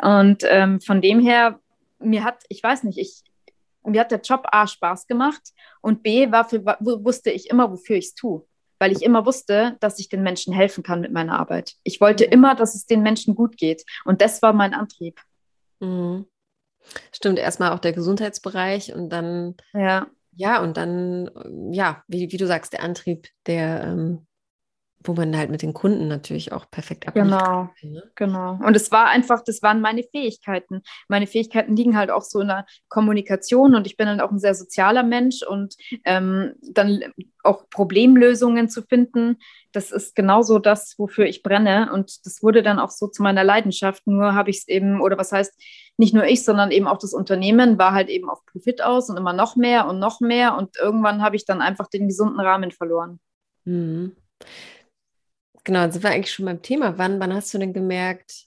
[0.00, 1.60] Und ähm, von dem her,
[1.98, 3.22] mir hat, ich weiß nicht, ich,
[3.84, 7.96] mir hat der Job A Spaß gemacht und B war für, wusste ich immer, wofür
[7.96, 8.44] ich es tue.
[8.78, 11.74] Weil ich immer wusste, dass ich den Menschen helfen kann mit meiner Arbeit.
[11.84, 13.84] Ich wollte immer, dass es den Menschen gut geht.
[14.04, 15.20] Und das war mein Antrieb.
[15.78, 16.26] Mhm.
[17.12, 21.30] Stimmt, erstmal auch der Gesundheitsbereich und dann, ja, ja, und dann,
[21.72, 24.26] ja, wie, wie du sagst, der Antrieb, der, ähm,
[25.04, 28.02] wo man halt mit den Kunden natürlich auch perfekt abliefern Genau, kann, ne?
[28.14, 28.58] genau.
[28.64, 30.82] Und es war einfach, das waren meine Fähigkeiten.
[31.08, 34.38] Meine Fähigkeiten liegen halt auch so in der Kommunikation und ich bin dann auch ein
[34.38, 37.02] sehr sozialer Mensch und ähm, dann
[37.42, 39.38] auch Problemlösungen zu finden,
[39.72, 41.90] das ist genauso das, wofür ich brenne.
[41.92, 44.06] Und das wurde dann auch so zu meiner Leidenschaft.
[44.06, 45.60] Nur habe ich es eben, oder was heißt,
[45.98, 49.16] nicht nur ich, sondern eben auch das Unternehmen war halt eben auf Profit aus und
[49.16, 50.56] immer noch mehr und noch mehr.
[50.56, 53.20] Und irgendwann habe ich dann einfach den gesunden Rahmen verloren.
[53.64, 54.16] Mhm.
[55.64, 56.98] Genau, dann sind wir eigentlich schon beim Thema.
[56.98, 58.46] Wann, wann hast du denn gemerkt,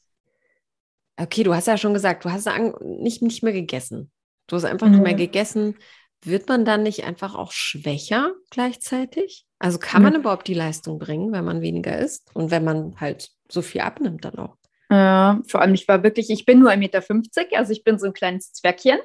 [1.17, 2.47] okay, du hast ja schon gesagt, du hast
[2.81, 4.11] nicht, nicht mehr gegessen.
[4.47, 4.93] Du hast einfach mhm.
[4.93, 5.75] nicht mehr gegessen.
[6.23, 9.45] Wird man dann nicht einfach auch schwächer gleichzeitig?
[9.59, 10.19] Also kann man mhm.
[10.19, 14.25] überhaupt die Leistung bringen, wenn man weniger isst und wenn man halt so viel abnimmt
[14.25, 14.57] dann auch?
[14.89, 18.07] Ja, vor allem, ich war wirklich, ich bin nur 1,50 Meter, also ich bin so
[18.07, 18.99] ein kleines Zwergchen.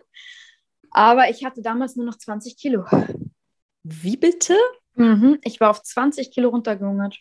[0.90, 2.84] Aber ich hatte damals nur noch 20 Kilo.
[3.82, 4.56] Wie bitte?
[4.94, 7.18] Mhm, ich war auf 20 Kilo runtergehungert.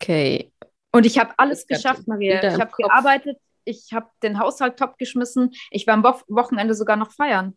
[0.00, 0.52] Okay.
[0.92, 2.42] Und ich habe alles geschafft, Maria.
[2.42, 5.52] Ich habe gearbeitet, ich habe den Haushalt top geschmissen.
[5.70, 7.56] Ich war am Wochenende sogar noch feiern.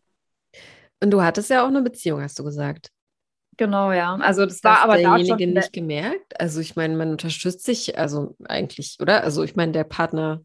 [1.02, 2.90] Und du hattest ja auch eine Beziehung, hast du gesagt.
[3.56, 4.14] Genau, ja.
[4.16, 6.38] Also das, das war aber derjenige nicht gemerkt.
[6.38, 9.24] Also ich meine, man unterstützt sich, also eigentlich, oder?
[9.24, 10.42] Also ich meine, der Partner.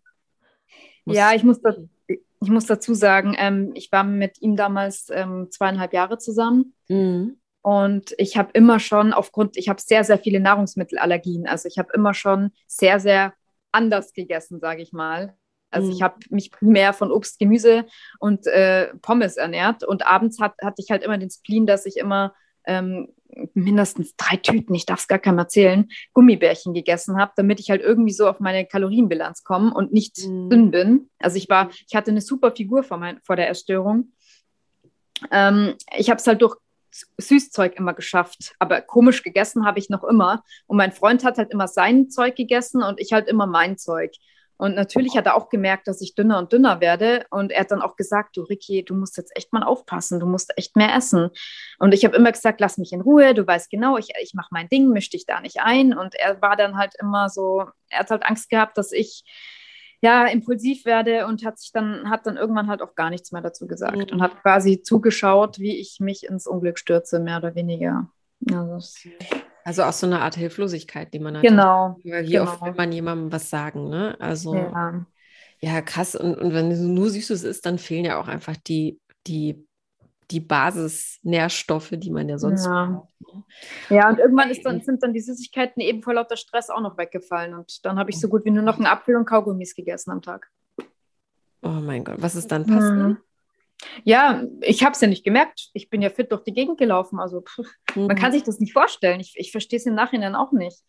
[1.06, 1.76] ja, ich muss, da,
[2.08, 6.74] ich muss dazu sagen, ähm, ich war mit ihm damals ähm, zweieinhalb Jahre zusammen.
[6.88, 7.38] Mhm.
[7.62, 11.47] Und ich habe immer schon aufgrund, ich habe sehr, sehr viele Nahrungsmittelallergien.
[11.47, 13.34] Also ich habe immer schon sehr, sehr
[13.71, 15.36] anders gegessen, sage ich mal.
[15.69, 15.93] Also mhm.
[15.93, 17.86] ich habe mich primär von Obst, Gemüse
[18.19, 19.84] und äh, Pommes ernährt.
[19.84, 22.34] Und abends hat, hatte ich halt immer den Spleen, dass ich immer
[22.65, 23.10] ähm,
[23.54, 27.82] mindestens drei Tüten, ich darf es gar keinem erzählen, Gummibärchen gegessen habe, damit ich halt
[27.82, 30.50] irgendwie so auf meine Kalorienbilanz komme und nicht mhm.
[30.50, 31.10] dünn bin.
[31.19, 34.12] Also ich war, ich hatte eine super Figur vor, mein, vor der Essstörung.
[35.32, 36.58] Ähm, ich habe es halt durch
[37.17, 40.43] Süßzeug immer geschafft, aber komisch gegessen habe ich noch immer.
[40.67, 44.12] Und mein Freund hat halt immer sein Zeug gegessen und ich halt immer mein Zeug.
[44.62, 47.26] Und natürlich hat er auch gemerkt, dass ich dünner und dünner werde.
[47.32, 50.28] Und er hat dann auch gesagt, du Ricky, du musst jetzt echt mal aufpassen, du
[50.28, 51.32] musst echt mehr essen.
[51.80, 54.50] Und ich habe immer gesagt, lass mich in Ruhe, du weißt genau, ich, ich mache
[54.52, 55.97] mein Ding, misch dich da nicht ein.
[55.97, 59.24] Und er war dann halt immer so, er hat halt Angst gehabt, dass ich
[60.00, 63.41] ja impulsiv werde und hat sich dann, hat dann irgendwann halt auch gar nichts mehr
[63.41, 64.06] dazu gesagt mhm.
[64.12, 68.12] und hat quasi zugeschaut, wie ich mich ins Unglück stürze, mehr oder weniger.
[68.52, 68.78] Also,
[69.63, 71.43] also auch so eine Art Hilflosigkeit, die man hat.
[71.43, 71.97] Genau.
[72.04, 72.43] Weil wie genau.
[72.43, 74.15] oft will man jemandem was sagen, ne?
[74.19, 75.06] Also ja,
[75.60, 76.15] ja krass.
[76.15, 79.67] Und, und wenn nur Süßes isst, dann fehlen ja auch einfach die, die,
[80.32, 82.86] die Basisnährstoffe, die man ja sonst ja.
[82.86, 83.21] braucht.
[83.21, 83.43] Ne?
[83.89, 86.97] Ja, und irgendwann ist dann, sind dann die Süßigkeiten eben vor lauter Stress auch noch
[86.97, 87.54] weggefallen.
[87.54, 90.21] Und dann habe ich so gut wie nur noch einen Apfel und Kaugummis gegessen am
[90.21, 90.50] Tag.
[91.62, 92.93] Oh mein Gott, was ist dann passiert?
[92.93, 93.17] Mhm.
[94.03, 95.69] Ja, ich habe es ja nicht gemerkt.
[95.73, 97.19] Ich bin ja fit durch die Gegend gelaufen.
[97.19, 97.59] Also pff,
[97.95, 98.07] mhm.
[98.07, 99.19] man kann sich das nicht vorstellen.
[99.19, 100.79] Ich, ich verstehe es im Nachhinein auch nicht.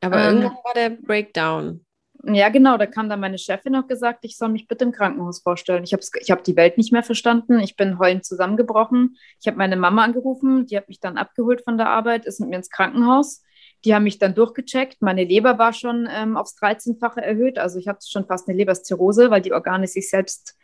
[0.00, 1.86] Aber ähm, irgendwann war der Breakdown.
[2.24, 2.76] Ja, genau.
[2.76, 5.84] Da kam dann meine Chefin und gesagt, ich soll mich bitte im Krankenhaus vorstellen.
[5.84, 7.60] Ich habe ich hab die Welt nicht mehr verstanden.
[7.60, 9.16] Ich bin heulend zusammengebrochen.
[9.40, 10.66] Ich habe meine Mama angerufen.
[10.66, 13.42] Die hat mich dann abgeholt von der Arbeit, ist mit mir ins Krankenhaus.
[13.84, 15.02] Die haben mich dann durchgecheckt.
[15.02, 17.58] Meine Leber war schon ähm, aufs 13-fache erhöht.
[17.58, 20.56] Also ich hatte schon fast eine Leberzirrhose, weil die Organe sich selbst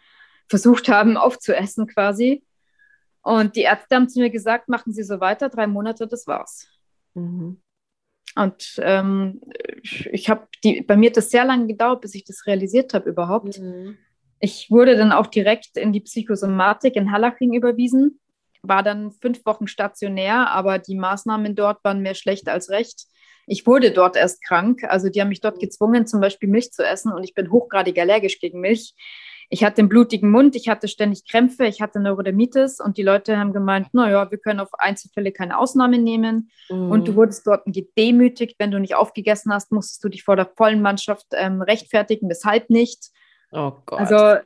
[0.48, 2.44] versucht haben aufzuessen quasi.
[3.22, 6.68] Und die Ärzte haben zu mir gesagt, machen Sie so weiter, drei Monate, das war's.
[7.14, 7.60] Mhm.
[8.34, 9.40] Und ähm,
[9.82, 13.10] ich habe die, bei mir hat das sehr lange gedauert, bis ich das realisiert habe
[13.10, 13.60] überhaupt.
[13.60, 13.98] Mhm.
[14.40, 18.18] Ich wurde dann auch direkt in die Psychosomatik in Hallaching überwiesen,
[18.62, 23.06] war dann fünf Wochen stationär, aber die Maßnahmen dort waren mehr schlecht als recht.
[23.46, 26.84] Ich wurde dort erst krank, also die haben mich dort gezwungen, zum Beispiel Milch zu
[26.84, 28.94] essen und ich bin hochgradig allergisch gegen Milch.
[29.52, 33.36] Ich hatte einen blutigen Mund, ich hatte ständig Krämpfe, ich hatte Neurodermitis und die Leute
[33.36, 36.50] haben gemeint, naja, wir können auf Einzelfälle keine Ausnahme nehmen.
[36.70, 36.90] Mm.
[36.90, 40.46] Und du wurdest dort gedemütigt, wenn du nicht aufgegessen hast, musstest du dich vor der
[40.46, 43.10] vollen Mannschaft ähm, rechtfertigen, weshalb nicht.
[43.50, 44.00] Oh Gott.
[44.00, 44.40] Also,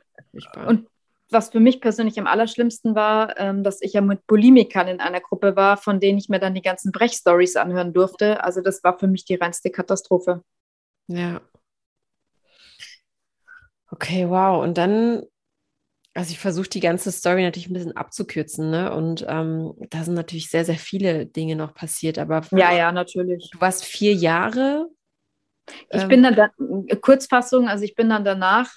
[0.67, 0.89] und
[1.29, 5.21] was für mich persönlich am allerschlimmsten war, ähm, dass ich ja mit Bulimikern in einer
[5.21, 8.43] Gruppe war, von denen ich mir dann die ganzen Brechstories anhören durfte.
[8.43, 10.41] Also das war für mich die reinste Katastrophe.
[11.07, 11.39] Ja,
[13.97, 14.61] Okay, wow.
[14.63, 15.23] Und dann,
[16.13, 18.93] also ich versuche die ganze Story natürlich ein bisschen abzukürzen, ne?
[18.93, 22.19] Und ähm, da sind natürlich sehr, sehr viele Dinge noch passiert.
[22.19, 23.49] Aber ja, ja, natürlich.
[23.51, 24.87] Du warst vier Jahre.
[25.89, 26.51] Ich ähm, bin dann, dann,
[27.01, 28.71] Kurzfassung, also ich bin dann danach,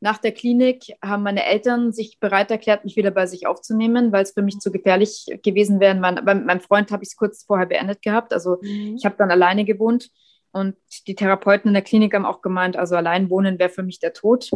[0.00, 4.24] nach der Klinik, haben meine Eltern sich bereit erklärt, mich wieder bei sich aufzunehmen, weil
[4.24, 5.94] es für mich zu gefährlich gewesen wäre.
[5.94, 8.34] Mein, bei meinem Freund habe ich es kurz vorher beendet gehabt.
[8.34, 8.96] Also mhm.
[8.98, 10.10] ich habe dann alleine gewohnt.
[10.52, 14.00] Und die Therapeuten in der Klinik haben auch gemeint, also allein wohnen wäre für mich
[14.00, 14.50] der Tod.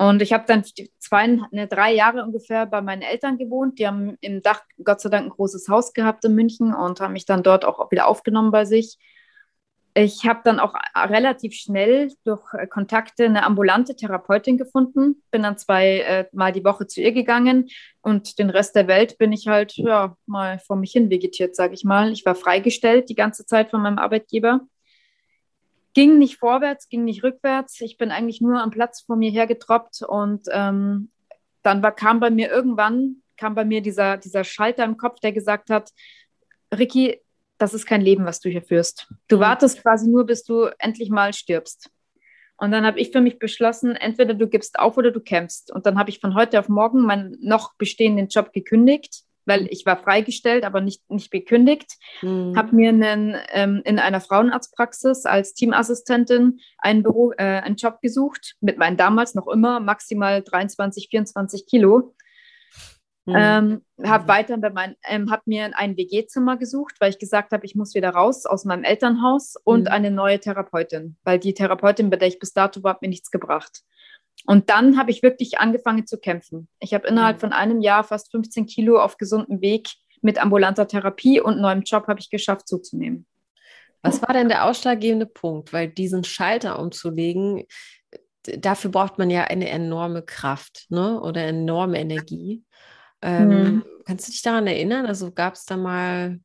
[0.00, 0.64] Und ich habe dann
[0.98, 3.78] zwei, ne, drei Jahre ungefähr bei meinen Eltern gewohnt.
[3.78, 7.12] Die haben im Dach Gott sei Dank ein großes Haus gehabt in München und haben
[7.12, 8.98] mich dann dort auch wieder aufgenommen bei sich.
[9.92, 15.98] Ich habe dann auch relativ schnell durch Kontakte eine ambulante Therapeutin gefunden, bin dann zwei
[16.32, 17.68] äh, die Woche zu ihr gegangen
[18.00, 21.74] und den Rest der Welt bin ich halt ja, mal vor mich hin vegetiert, sage
[21.74, 22.10] ich mal.
[22.12, 24.60] Ich war freigestellt die ganze Zeit von meinem Arbeitgeber
[25.94, 27.80] ging nicht vorwärts, ging nicht rückwärts.
[27.80, 31.10] Ich bin eigentlich nur am Platz vor mir hergetroppt und ähm,
[31.62, 35.32] dann war, kam bei mir irgendwann, kam bei mir dieser, dieser Schalter im Kopf, der
[35.32, 35.90] gesagt hat,
[36.76, 37.20] Ricky,
[37.58, 39.12] das ist kein Leben, was du hier führst.
[39.28, 39.40] Du mhm.
[39.40, 41.90] wartest quasi nur, bis du endlich mal stirbst.
[42.56, 45.72] Und dann habe ich für mich beschlossen, entweder du gibst auf oder du kämpfst.
[45.72, 49.84] Und dann habe ich von heute auf morgen meinen noch bestehenden Job gekündigt weil ich
[49.84, 51.98] war freigestellt, aber nicht, nicht bekündigt.
[52.22, 52.56] Mhm.
[52.56, 58.54] Habe mir einen, ähm, in einer Frauenarztpraxis als Teamassistentin einen, Büro, äh, einen Job gesucht,
[58.60, 62.14] mit meinen damals noch immer maximal 23, 24 Kilo.
[63.26, 63.34] Mhm.
[63.36, 67.66] Ähm, habe weiter bei mein, ähm, hab mir ein WG-Zimmer gesucht, weil ich gesagt habe,
[67.66, 69.88] ich muss wieder raus aus meinem Elternhaus und mhm.
[69.88, 73.32] eine neue Therapeutin, weil die Therapeutin, bei der ich bis dato war, hat mir nichts
[73.32, 73.82] gebracht.
[74.46, 76.68] Und dann habe ich wirklich angefangen zu kämpfen.
[76.80, 77.40] Ich habe innerhalb mhm.
[77.40, 79.88] von einem Jahr fast 15 Kilo auf gesundem Weg
[80.22, 83.26] mit ambulanter Therapie und neuem Job habe ich geschafft zuzunehmen.
[84.02, 85.72] Was war denn der ausschlaggebende Punkt?
[85.72, 87.64] Weil diesen Schalter umzulegen,
[88.44, 91.20] dafür braucht man ja eine enorme Kraft ne?
[91.20, 92.64] oder enorme Energie.
[93.22, 93.84] Ähm, mhm.
[94.06, 95.06] Kannst du dich daran erinnern?
[95.06, 96.40] Also gab es da mal,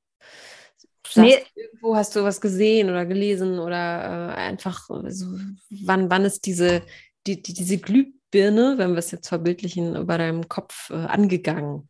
[1.15, 1.37] nee.
[1.55, 5.27] irgendwo hast du was gesehen oder gelesen oder äh, einfach, also,
[5.69, 6.81] wann, wann ist diese,
[7.27, 11.89] die, die, diese Glühbirne, wenn wir es jetzt verbildlichen, über deinem Kopf äh, angegangen?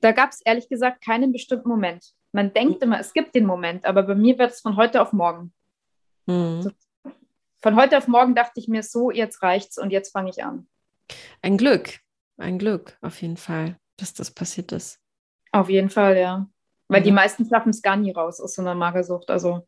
[0.00, 2.04] Da gab es ehrlich gesagt keinen bestimmten Moment.
[2.32, 5.12] Man denkt immer, es gibt den Moment, aber bei mir wird es von heute auf
[5.12, 5.52] morgen.
[6.26, 6.72] Mhm.
[7.62, 10.68] Von heute auf morgen dachte ich mir so, jetzt reicht's und jetzt fange ich an.
[11.40, 12.00] Ein Glück,
[12.36, 15.00] ein Glück auf jeden Fall, dass das passiert ist.
[15.52, 16.48] Auf jeden Fall, ja.
[16.88, 17.04] Weil mhm.
[17.04, 19.30] die meisten schaffen es gar nie raus aus so einer Magersucht.
[19.30, 19.66] Also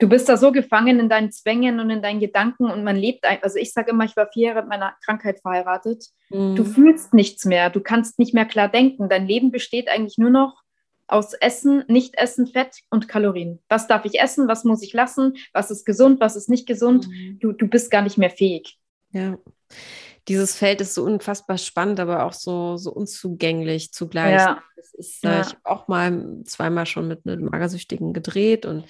[0.00, 3.24] du bist da so gefangen in deinen Zwängen und in deinen Gedanken und man lebt,
[3.24, 6.06] also ich sage immer, ich war vier Jahre mit meiner Krankheit verheiratet.
[6.30, 6.56] Mhm.
[6.56, 9.08] Du fühlst nichts mehr, du kannst nicht mehr klar denken.
[9.08, 10.62] Dein Leben besteht eigentlich nur noch
[11.06, 13.60] aus Essen, Nicht-Essen, Fett und Kalorien.
[13.68, 17.08] Was darf ich essen, was muss ich lassen, was ist gesund, was ist nicht gesund.
[17.08, 17.38] Mhm.
[17.40, 18.78] Du, du bist gar nicht mehr fähig.
[19.12, 19.38] Ja.
[20.28, 24.40] Dieses Feld ist so unfassbar spannend, aber auch so, so unzugänglich zugleich.
[24.40, 24.62] Ja.
[24.76, 25.40] Das ist, äh, ja.
[25.40, 28.84] Ich habe auch mal zweimal schon mit einem Magersüchtigen gedreht und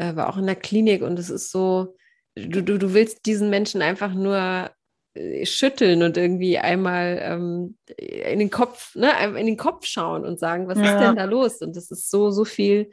[0.00, 1.94] äh, war auch in der Klinik und es ist so,
[2.34, 4.70] du, du, du willst diesen Menschen einfach nur
[5.14, 10.40] äh, schütteln und irgendwie einmal ähm, in den Kopf, ne, in den Kopf schauen und
[10.40, 10.84] sagen, was ja.
[10.84, 11.60] ist denn da los?
[11.60, 12.90] Und das ist so, so viel,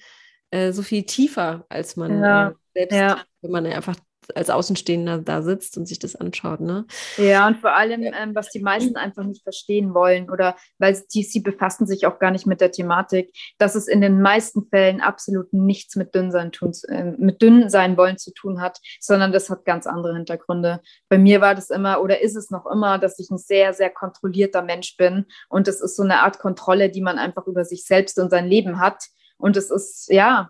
[0.51, 2.49] äh, so viel tiefer, als man ja.
[2.49, 3.23] äh, selbst, ja.
[3.41, 3.95] wenn man einfach
[4.35, 6.85] als Außenstehender da sitzt und sich das anschaut, ne?
[7.17, 11.23] Ja, und vor allem, ähm, was die meisten einfach nicht verstehen wollen oder weil sie,
[11.23, 15.01] sie befassen sich auch gar nicht mit der Thematik, dass es in den meisten Fällen
[15.01, 19.49] absolut nichts mit Dünnsein tun, äh, mit dünn sein wollen zu tun hat, sondern das
[19.49, 20.81] hat ganz andere Hintergründe.
[21.09, 23.89] Bei mir war das immer oder ist es noch immer, dass ich ein sehr, sehr
[23.89, 27.85] kontrollierter Mensch bin und es ist so eine Art Kontrolle, die man einfach über sich
[27.85, 29.05] selbst und sein Leben hat.
[29.37, 30.49] Und es ist, ja,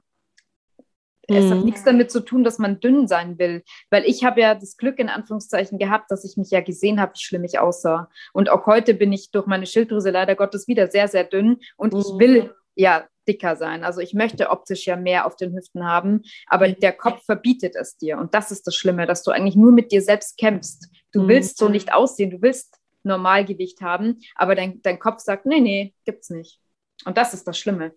[1.35, 1.51] es mhm.
[1.51, 4.77] hat nichts damit zu tun, dass man dünn sein will, weil ich habe ja das
[4.77, 8.09] Glück in Anführungszeichen gehabt, dass ich mich ja gesehen habe, wie schlimm ich aussah.
[8.33, 11.93] Und auch heute bin ich durch meine Schilddrüse leider Gottes wieder sehr, sehr dünn und
[11.93, 11.99] mhm.
[11.99, 13.83] ich will ja dicker sein.
[13.83, 17.97] Also ich möchte optisch ja mehr auf den Hüften haben, aber der Kopf verbietet es
[17.97, 18.17] dir.
[18.17, 20.89] Und das ist das Schlimme, dass du eigentlich nur mit dir selbst kämpfst.
[21.11, 21.27] Du mhm.
[21.27, 25.93] willst so nicht aussehen, du willst Normalgewicht haben, aber dein, dein Kopf sagt, nee, nee,
[26.05, 26.59] gibt's nicht.
[27.05, 27.93] Und das ist das Schlimme.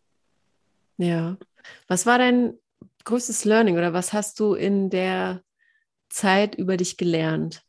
[0.97, 1.37] Ja.
[1.89, 2.59] Was war dein
[3.05, 5.43] größtes Learning oder was hast du in der
[6.09, 7.63] Zeit über dich gelernt?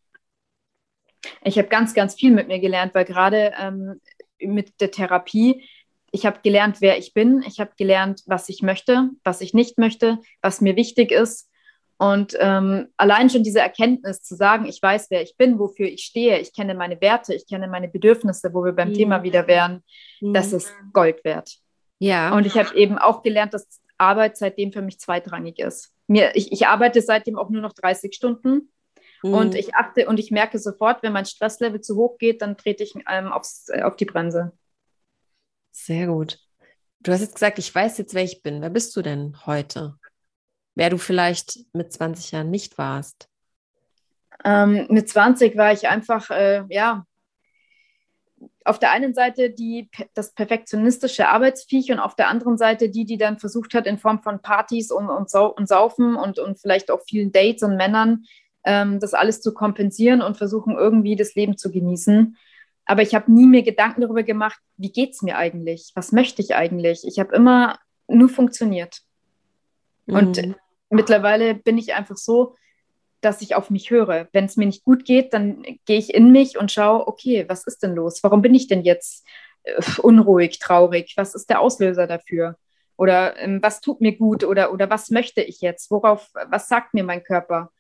[1.43, 4.01] Ich habe ganz, ganz viel mit mir gelernt, weil gerade ähm,
[4.39, 5.67] mit der Therapie,
[6.11, 9.77] ich habe gelernt, wer ich bin, ich habe gelernt, was ich möchte, was ich nicht
[9.77, 11.49] möchte, was mir wichtig ist.
[11.97, 16.01] Und ähm, allein schon diese Erkenntnis zu sagen, ich weiß, wer ich bin, wofür ich
[16.01, 18.95] stehe, ich kenne meine Werte, ich kenne meine Bedürfnisse, wo wir beim mhm.
[18.95, 19.83] Thema wieder wären,
[20.19, 20.33] mhm.
[20.33, 21.57] das ist Gold wert.
[21.99, 22.35] Ja.
[22.35, 25.93] Und ich habe eben auch gelernt, dass Arbeit seitdem für mich zweitrangig ist.
[26.07, 28.71] Mir, ich, ich arbeite seitdem auch nur noch 30 Stunden.
[29.23, 29.33] Mhm.
[29.33, 32.83] Und ich achte und ich merke sofort, wenn mein Stresslevel zu hoch geht, dann trete
[32.83, 34.51] ich ähm, aufs, äh, auf die Bremse.
[35.71, 36.39] Sehr gut.
[36.99, 38.61] Du hast jetzt gesagt, ich weiß jetzt, wer ich bin.
[38.61, 39.97] Wer bist du denn heute?
[40.75, 43.27] Wer du vielleicht mit 20 Jahren nicht warst?
[44.43, 47.05] Ähm, mit 20 war ich einfach, äh, ja,
[48.65, 53.17] auf der einen Seite die, das perfektionistische Arbeitsviech und auf der anderen Seite die, die
[53.17, 56.91] dann versucht hat, in Form von Partys und, und, Sau und Saufen und, und vielleicht
[56.91, 58.25] auch vielen Dates und Männern
[58.63, 62.37] ähm, das alles zu kompensieren und versuchen irgendwie das Leben zu genießen.
[62.85, 65.91] Aber ich habe nie mir Gedanken darüber gemacht, wie geht es mir eigentlich?
[65.95, 67.05] Was möchte ich eigentlich?
[67.05, 69.01] Ich habe immer nur funktioniert.
[70.05, 70.15] Mhm.
[70.15, 70.55] Und
[70.89, 72.55] mittlerweile bin ich einfach so,
[73.21, 74.27] dass ich auf mich höre.
[74.33, 77.65] Wenn es mir nicht gut geht, dann gehe ich in mich und schaue, okay, was
[77.65, 78.23] ist denn los?
[78.23, 79.25] Warum bin ich denn jetzt
[79.63, 81.13] äh, unruhig, traurig?
[81.17, 82.57] Was ist der Auslöser dafür?
[82.97, 84.43] Oder ähm, was tut mir gut?
[84.43, 85.91] Oder, oder was möchte ich jetzt?
[85.91, 87.71] Worauf, was sagt mir mein Körper?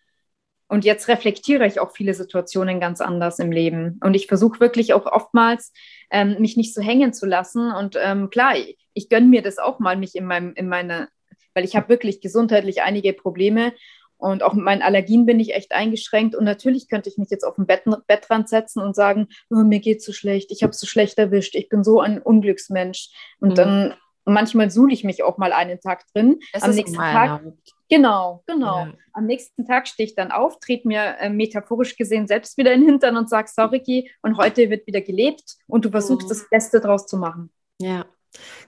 [0.67, 3.99] Und jetzt reflektiere ich auch viele Situationen ganz anders im Leben.
[4.03, 5.73] Und ich versuche wirklich auch oftmals,
[6.09, 7.73] ähm, mich nicht so hängen zu lassen.
[7.73, 11.09] Und ähm, klar, ich, ich gönne mir das auch mal, mich in meinem, in meine,
[11.53, 13.73] weil ich habe wirklich gesundheitlich einige Probleme
[14.21, 16.35] und auch mit meinen Allergien bin ich echt eingeschränkt.
[16.35, 19.79] Und natürlich könnte ich mich jetzt auf den Bett, Bettrand setzen und sagen, oh, mir
[19.79, 23.09] geht so schlecht, ich habe so schlecht erwischt, ich bin so ein Unglücksmensch.
[23.39, 23.55] Und mhm.
[23.55, 26.39] dann manchmal suhle ich mich auch mal einen Tag drin.
[26.53, 27.41] Das Am nächsten Tag.
[27.89, 28.85] Genau, genau.
[28.85, 28.93] Ja.
[29.13, 32.81] Am nächsten Tag stehe ich dann auf, trete mir äh, metaphorisch gesehen selbst wieder in
[32.81, 36.29] den Hintern und sage, so Ricky, und heute wird wieder gelebt und du versuchst mhm.
[36.29, 37.51] das Beste draus zu machen.
[37.79, 38.05] Ja,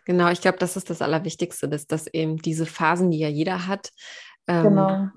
[0.04, 0.30] genau.
[0.30, 3.92] Ich glaube, das ist das Allerwichtigste, dass, dass eben diese Phasen, die ja jeder hat,
[4.48, 5.08] ähm, genau.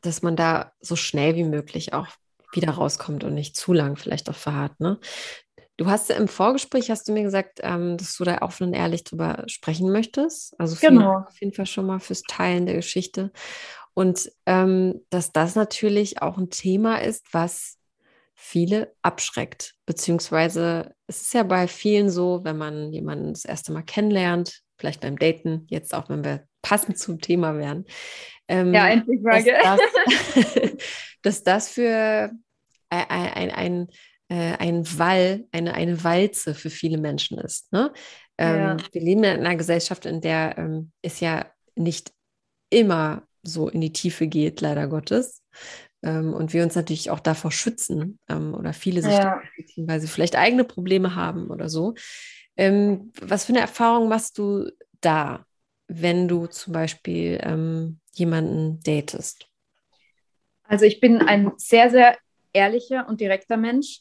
[0.00, 2.06] Dass man da so schnell wie möglich auch
[2.52, 4.78] wieder rauskommt und nicht zu lang vielleicht auch verharrt.
[4.80, 4.98] Ne?
[5.78, 9.04] Du hast im Vorgespräch, hast du mir gesagt, ähm, dass du da offen und ehrlich
[9.04, 10.58] drüber sprechen möchtest.
[10.58, 11.12] Also vielen genau.
[11.12, 13.30] Dank auf jeden Fall schon mal fürs Teilen der Geschichte.
[13.94, 17.78] Und ähm, dass das natürlich auch ein Thema ist, was
[18.34, 19.74] viele abschreckt.
[19.86, 25.00] Beziehungsweise es ist ja bei vielen so, wenn man jemanden das erste Mal kennenlernt, vielleicht
[25.00, 27.84] beim Daten, jetzt auch wenn wir passend zum Thema wären.
[28.48, 29.52] Ähm, ja, endlich Frage.
[29.62, 30.72] Dass das,
[31.22, 32.30] dass das für
[32.90, 33.88] ein, ein, ein,
[34.28, 37.72] äh, ein Wall, eine, eine Walze für viele Menschen ist.
[37.72, 37.92] Ne?
[38.38, 38.76] Ähm, ja.
[38.92, 42.12] Wir leben in einer Gesellschaft, in der ähm, es ja nicht
[42.70, 45.42] immer so in die Tiefe geht, leider Gottes.
[46.02, 49.42] Ähm, und wir uns natürlich auch davor schützen ähm, oder viele sich ja.
[49.54, 51.94] schützen, weil sie vielleicht eigene Probleme haben oder so.
[52.56, 55.44] Ähm, was für eine Erfahrung machst du da?
[55.88, 59.48] Wenn du zum Beispiel ähm, jemanden datest?
[60.64, 62.16] Also ich bin ein sehr, sehr
[62.52, 64.00] ehrlicher und direkter Mensch.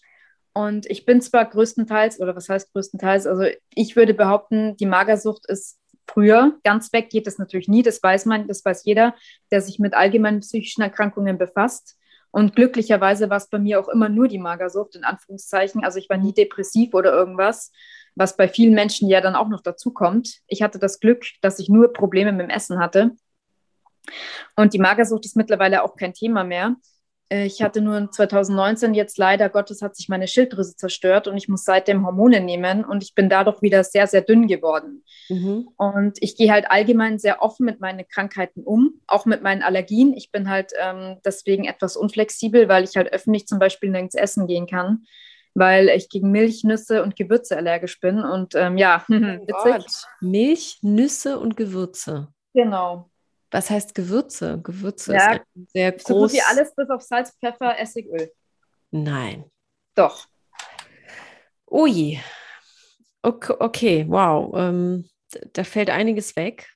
[0.54, 5.48] Und ich bin zwar größtenteils, oder was heißt größtenteils, also ich würde behaupten, die Magersucht
[5.48, 6.58] ist früher.
[6.64, 9.16] Ganz weg geht es natürlich nie, das weiß man, das weiß jeder,
[9.52, 11.98] der sich mit allgemeinen psychischen Erkrankungen befasst.
[12.32, 15.84] Und glücklicherweise war es bei mir auch immer nur die Magersucht, in Anführungszeichen.
[15.84, 17.72] Also ich war nie depressiv oder irgendwas
[18.18, 20.40] was bei vielen Menschen ja dann auch noch dazu kommt.
[20.48, 23.12] Ich hatte das Glück, dass ich nur Probleme mit dem Essen hatte.
[24.56, 26.76] Und die Magersucht ist mittlerweile auch kein Thema mehr.
[27.30, 31.48] Äh, ich hatte nur 2019 jetzt leider Gottes hat sich meine Schilddrüse zerstört und ich
[31.48, 35.04] muss seitdem Hormone nehmen und ich bin dadurch wieder sehr, sehr dünn geworden.
[35.30, 35.70] Mhm.
[35.78, 40.14] Und ich gehe halt allgemein sehr offen mit meinen Krankheiten um, auch mit meinen Allergien.
[40.14, 44.48] Ich bin halt ähm, deswegen etwas unflexibel, weil ich halt öffentlich zum Beispiel nirgends essen
[44.48, 45.06] gehen kann,
[45.58, 48.24] weil ich gegen Milch, Nüsse und Gewürze allergisch bin.
[48.24, 50.04] Und ähm, ja, oh witzig.
[50.22, 52.28] Milch, Nüsse und Gewürze.
[52.54, 53.10] Genau.
[53.50, 54.60] Was heißt Gewürze?
[54.62, 55.42] Gewürze ja, ist
[55.74, 56.04] sehr groß.
[56.04, 58.32] So gut wie alles bis auf Salz, Pfeffer, Essigöl.
[58.92, 59.46] Nein.
[59.96, 60.28] Doch.
[61.72, 62.20] Ui.
[63.24, 64.54] Okay, okay wow.
[64.56, 65.10] Ähm,
[65.54, 66.70] da fällt einiges weg.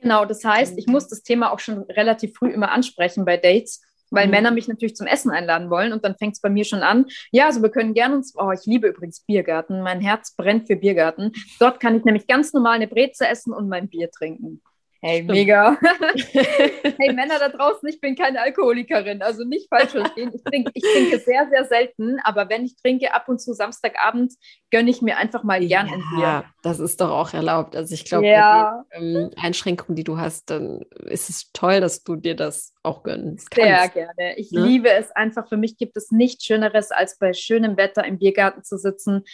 [0.00, 3.80] Genau, das heißt, ich muss das Thema auch schon relativ früh immer ansprechen bei Dates,
[4.12, 4.30] weil mhm.
[4.30, 7.06] Männer mich natürlich zum Essen einladen wollen und dann fängt es bei mir schon an.
[7.32, 10.76] Ja, also wir können gerne uns, oh, ich liebe übrigens Biergarten, mein Herz brennt für
[10.76, 11.32] Biergarten.
[11.58, 14.62] Dort kann ich nämlich ganz normal eine Breze essen und mein Bier trinken.
[15.04, 15.30] Hey, Stimmt.
[15.32, 15.76] mega.
[16.32, 20.30] hey, Männer da draußen, ich bin keine Alkoholikerin, also nicht falsch verstehen.
[20.32, 24.32] Ich trinke, ich trinke sehr, sehr selten, aber wenn ich trinke, ab und zu Samstagabend,
[24.70, 26.22] gönne ich mir einfach mal gern ja, ein Bier.
[26.22, 27.74] Ja, das ist doch auch erlaubt.
[27.74, 28.84] Also ich glaube, ja.
[28.92, 32.72] bei den ähm, Einschränkungen, die du hast, dann ist es toll, dass du dir das
[32.84, 33.50] auch gönnst.
[33.50, 33.66] Kannst.
[33.66, 34.38] Sehr gerne.
[34.38, 34.64] Ich ne?
[34.64, 35.48] liebe es einfach.
[35.48, 39.24] Für mich gibt es nichts Schöneres, als bei schönem Wetter im Biergarten zu sitzen,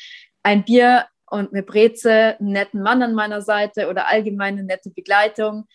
[0.42, 5.66] ein Bier und eine Breze, einen netten Mann an meiner Seite oder allgemeine nette Begleitung.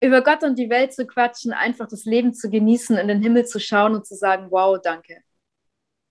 [0.00, 3.46] Über Gott und die Welt zu quatschen, einfach das Leben zu genießen, in den Himmel
[3.46, 5.22] zu schauen und zu sagen, wow, danke.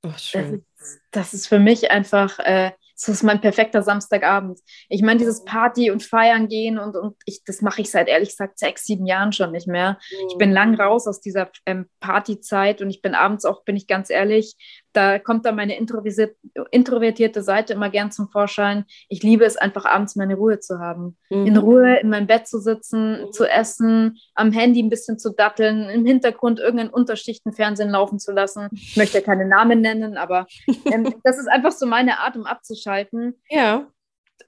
[0.04, 0.64] Oh, schön.
[0.78, 4.60] Das, ist, das ist für mich einfach äh, das ist mein perfekter Samstagabend.
[4.88, 8.30] Ich meine, dieses Party und Feiern gehen und, und ich, das mache ich seit ehrlich
[8.30, 10.00] gesagt sechs, sieben Jahren schon nicht mehr.
[10.30, 13.88] Ich bin lang raus aus dieser ähm, Partyzeit und ich bin abends auch, bin ich
[13.88, 14.56] ganz ehrlich,
[14.96, 18.86] da kommt dann meine introvertierte Seite immer gern zum Vorschein.
[19.10, 21.18] Ich liebe es einfach abends meine Ruhe zu haben.
[21.30, 21.46] Mhm.
[21.46, 23.32] In Ruhe in meinem Bett zu sitzen, mhm.
[23.32, 28.70] zu essen, am Handy ein bisschen zu datteln, im Hintergrund irgendeinen Unterschichtenfernsehen laufen zu lassen.
[28.74, 30.48] Ich möchte keine Namen nennen, aber
[30.92, 33.36] ähm, das ist einfach so meine Art, um abzuschalten.
[33.50, 33.88] Ja.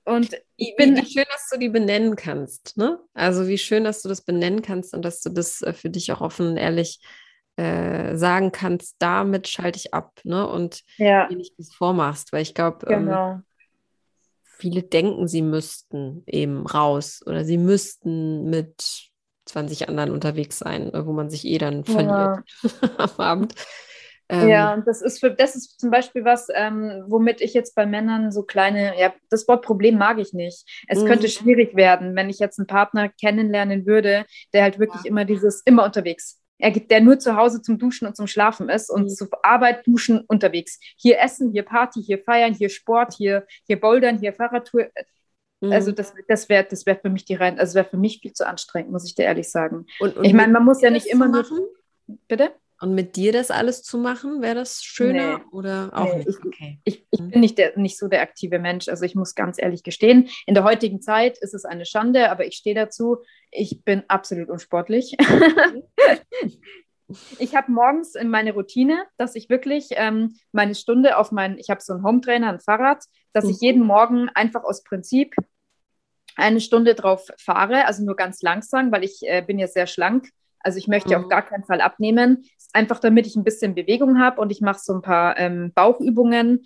[0.05, 2.77] Und ich bin wie, wie schön, dass du die benennen kannst.
[2.77, 2.99] Ne?
[3.13, 6.11] Also wie schön, dass du das benennen kannst und dass du das äh, für dich
[6.13, 7.01] auch offen und ehrlich
[7.57, 10.47] äh, sagen kannst, damit schalte ich ab, ne?
[10.47, 11.27] Und ja.
[11.29, 13.31] nicht das vormachst, weil ich glaube, ähm, genau.
[13.31, 13.43] ähm,
[14.43, 19.09] viele denken, sie müssten eben raus oder sie müssten mit
[19.45, 22.79] 20 anderen unterwegs sein, wo man sich eh dann verliert ja.
[22.97, 23.55] am Abend.
[24.29, 27.85] Ähm, ja, das ist für das ist zum Beispiel was, ähm, womit ich jetzt bei
[27.85, 30.85] Männern so kleine, ja, das Wort Problem mag ich nicht.
[30.87, 31.07] Es mhm.
[31.07, 35.09] könnte schwierig werden, wenn ich jetzt einen Partner kennenlernen würde, der halt wirklich ja.
[35.09, 38.89] immer dieses immer unterwegs er der nur zu Hause zum Duschen und zum Schlafen ist
[38.89, 39.09] und mhm.
[39.09, 40.79] zur Arbeit, Duschen, unterwegs.
[40.97, 44.87] Hier Essen, hier Party, hier Feiern, hier Sport, hier, hier Bouldern, hier Fahrradtour.
[45.61, 45.71] Mhm.
[45.71, 48.33] Also das, das wäre das wär für mich die rein, also wäre für mich viel
[48.33, 49.85] zu anstrengend, muss ich dir ehrlich sagen.
[49.99, 51.45] Und, und ich meine, man muss ja nicht immer nur.
[52.27, 52.51] Bitte?
[52.79, 55.43] Und mit dir das alles zu machen, wäre das schöner nee.
[55.51, 56.29] oder auch nee, nicht?
[56.29, 56.79] Ich, okay.
[56.83, 57.31] ich, ich mhm.
[57.31, 58.87] bin nicht, der, nicht so der aktive Mensch.
[58.87, 62.45] Also ich muss ganz ehrlich gestehen, in der heutigen Zeit ist es eine Schande, aber
[62.45, 63.17] ich stehe dazu.
[63.57, 65.15] Ich bin absolut unsportlich.
[67.39, 71.69] ich habe morgens in meine Routine, dass ich wirklich ähm, meine Stunde auf mein, ich
[71.69, 73.03] habe so einen Hometrainer, ein Fahrrad,
[73.33, 73.51] dass mhm.
[73.51, 75.35] ich jeden Morgen einfach aus Prinzip
[76.35, 80.29] eine Stunde drauf fahre, also nur ganz langsam, weil ich äh, bin ja sehr schlank
[80.67, 81.23] also ich möchte mhm.
[81.23, 82.43] auf gar keinen Fall abnehmen.
[82.73, 86.65] Einfach damit ich ein bisschen Bewegung habe und ich mache so ein paar ähm, Bauchübungen.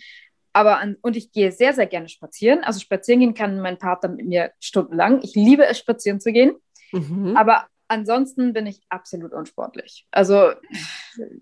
[0.53, 2.63] Aber an, und ich gehe sehr, sehr gerne spazieren.
[2.63, 5.21] Also spazieren gehen kann mein Partner mit mir stundenlang.
[5.21, 6.55] Ich liebe es, spazieren zu gehen.
[6.91, 7.35] Mhm.
[7.37, 10.07] Aber ansonsten bin ich absolut unsportlich.
[10.11, 10.51] Also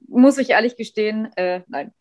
[0.08, 1.94] muss ich ehrlich gestehen, äh, nein.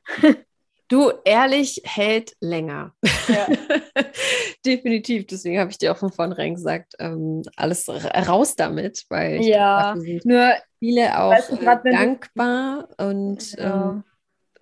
[0.88, 2.94] Du, ehrlich hält länger.
[3.28, 3.46] Ja.
[4.64, 5.26] Definitiv.
[5.26, 9.94] Deswegen habe ich dir auch von vornherein gesagt, ähm, alles raus damit, weil ja,
[10.24, 13.90] nur viele auch weißt du, grad, dankbar und ja.
[13.90, 14.04] ähm,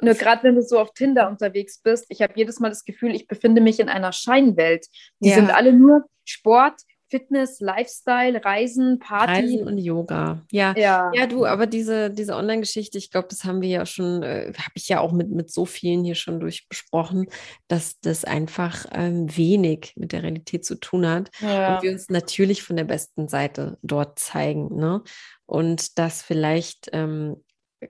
[0.03, 3.15] nur gerade wenn du so auf Tinder unterwegs bist, ich habe jedes Mal das Gefühl,
[3.15, 4.87] ich befinde mich in einer Scheinwelt.
[5.21, 5.37] Die ja.
[5.37, 9.33] sind alle nur Sport, Fitness, Lifestyle, Reisen, Party.
[9.33, 10.45] Reisen und Yoga.
[10.51, 14.23] Ja, ja, ja du, aber diese, diese Online-Geschichte, ich glaube, das haben wir ja schon,
[14.23, 17.27] äh, habe ich ja auch mit, mit so vielen hier schon durchbesprochen,
[17.69, 21.31] dass das einfach ähm, wenig mit der Realität zu tun hat.
[21.41, 21.77] Ja.
[21.77, 24.75] Und wir uns natürlich von der besten Seite dort zeigen.
[24.77, 25.03] Ne?
[25.47, 27.37] Und das vielleicht ähm,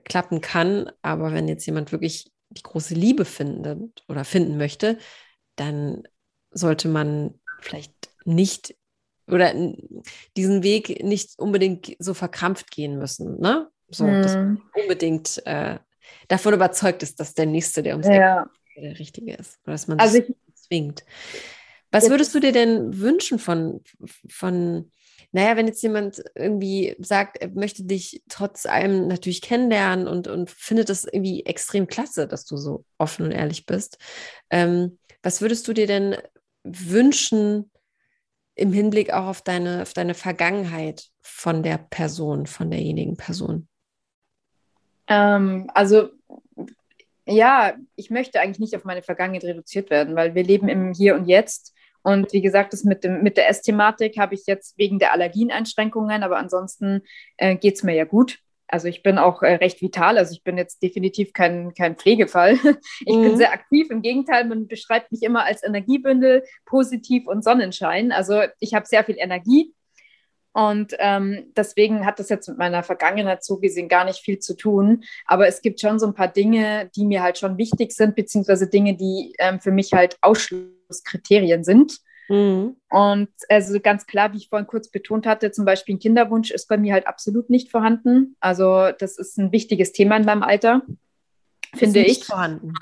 [0.03, 4.97] klappen kann, aber wenn jetzt jemand wirklich die große Liebe findet oder finden möchte,
[5.55, 6.03] dann
[6.51, 7.93] sollte man vielleicht
[8.25, 8.75] nicht
[9.27, 9.53] oder
[10.35, 13.69] diesen Weg nicht unbedingt so verkrampft gehen müssen, ne?
[13.89, 14.21] So, hm.
[14.21, 15.79] dass man unbedingt äh,
[16.27, 18.49] davon überzeugt ist, dass der Nächste, der ums ja.
[18.75, 19.59] der Richtige ist.
[19.63, 21.03] Oder dass man also ich, zwingt.
[21.91, 23.81] Was würdest du dir denn wünschen von,
[24.29, 24.91] von
[25.31, 30.49] naja, wenn jetzt jemand irgendwie sagt, er möchte dich trotz allem natürlich kennenlernen und, und
[30.49, 33.97] findet das irgendwie extrem klasse, dass du so offen und ehrlich bist,
[34.49, 36.15] ähm, was würdest du dir denn
[36.63, 37.69] wünschen
[38.57, 43.67] im Hinblick auch auf deine, auf deine Vergangenheit von der Person, von derjenigen Person?
[45.07, 46.09] Ähm, also
[47.25, 51.15] ja, ich möchte eigentlich nicht auf meine Vergangenheit reduziert werden, weil wir leben im Hier
[51.15, 51.73] und Jetzt.
[52.01, 56.23] Und wie gesagt, das mit, dem, mit der Essthematik habe ich jetzt wegen der Allergieneinschränkungen,
[56.23, 57.01] aber ansonsten
[57.35, 58.39] äh, geht es mir ja gut.
[58.67, 62.57] Also ich bin auch äh, recht vital, also ich bin jetzt definitiv kein, kein Pflegefall.
[63.05, 63.21] Ich mhm.
[63.21, 68.11] bin sehr aktiv, im Gegenteil, man beschreibt mich immer als Energiebündel, positiv und Sonnenschein.
[68.11, 69.73] Also ich habe sehr viel Energie
[70.57, 74.55] und ähm, deswegen hat das jetzt mit meiner Vergangenheit so gesehen gar nicht viel zu
[74.57, 75.03] tun.
[75.25, 78.67] Aber es gibt schon so ein paar Dinge, die mir halt schon wichtig sind, beziehungsweise
[78.67, 81.99] Dinge, die ähm, für mich halt Ausschlusskriterien sind.
[82.29, 82.75] Mhm.
[82.89, 86.67] Und also ganz klar, wie ich vorhin kurz betont hatte, zum Beispiel ein Kinderwunsch ist
[86.67, 88.35] bei mir halt absolut nicht vorhanden.
[88.39, 90.81] Also das ist ein wichtiges Thema in meinem Alter,
[91.75, 92.19] finde ich.
[92.19, 92.73] Nicht vorhanden.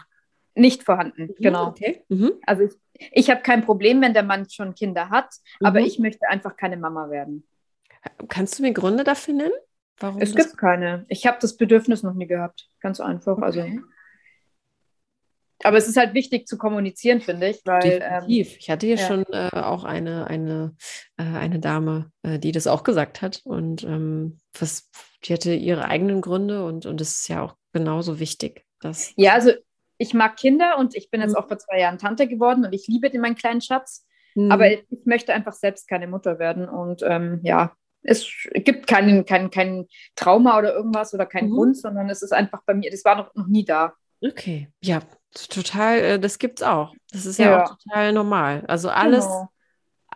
[0.56, 1.68] Nicht vorhanden, mhm, genau.
[1.68, 2.04] Okay.
[2.08, 2.34] Mhm.
[2.46, 5.86] Also ich, ich habe kein Problem, wenn der Mann schon Kinder hat, aber mhm.
[5.86, 7.46] ich möchte einfach keine Mama werden.
[8.30, 9.54] Kannst du mir Gründe dafür nennen?
[10.00, 11.06] Warum es gibt keine.
[11.08, 12.70] Ich habe das Bedürfnis noch nie gehabt.
[12.82, 13.38] Ganz einfach.
[13.40, 13.72] Also okay.
[13.72, 13.95] Also.
[15.64, 17.62] Aber es ist halt wichtig zu kommunizieren, finde ich.
[17.66, 18.52] Weil, Definitiv.
[18.52, 19.08] Ähm, ich hatte hier ja.
[19.08, 20.76] schon äh, auch eine, eine,
[21.18, 23.42] äh, eine Dame, äh, die das auch gesagt hat.
[23.44, 24.90] Und ähm, was,
[25.24, 28.66] die hatte ihre eigenen Gründe und, und das ist ja auch genauso wichtig.
[28.82, 29.52] Dass ja, also
[29.98, 31.38] ich mag Kinder und ich bin jetzt mhm.
[31.38, 34.06] auch vor zwei Jahren Tante geworden und ich liebe den meinen kleinen Schatz.
[34.36, 34.52] Mhm.
[34.52, 36.68] Aber ich möchte einfach selbst keine Mutter werden.
[36.68, 41.56] Und ähm, ja, es gibt keinen, kein, kein Trauma oder irgendwas oder keinen mhm.
[41.56, 43.94] Grund, sondern es ist einfach bei mir, das war noch, noch nie da.
[44.22, 45.02] Okay, ja,
[45.36, 46.94] total, äh, das gibt's auch.
[47.12, 48.64] Das ist ja, ja auch total normal.
[48.68, 49.50] Also alles, genau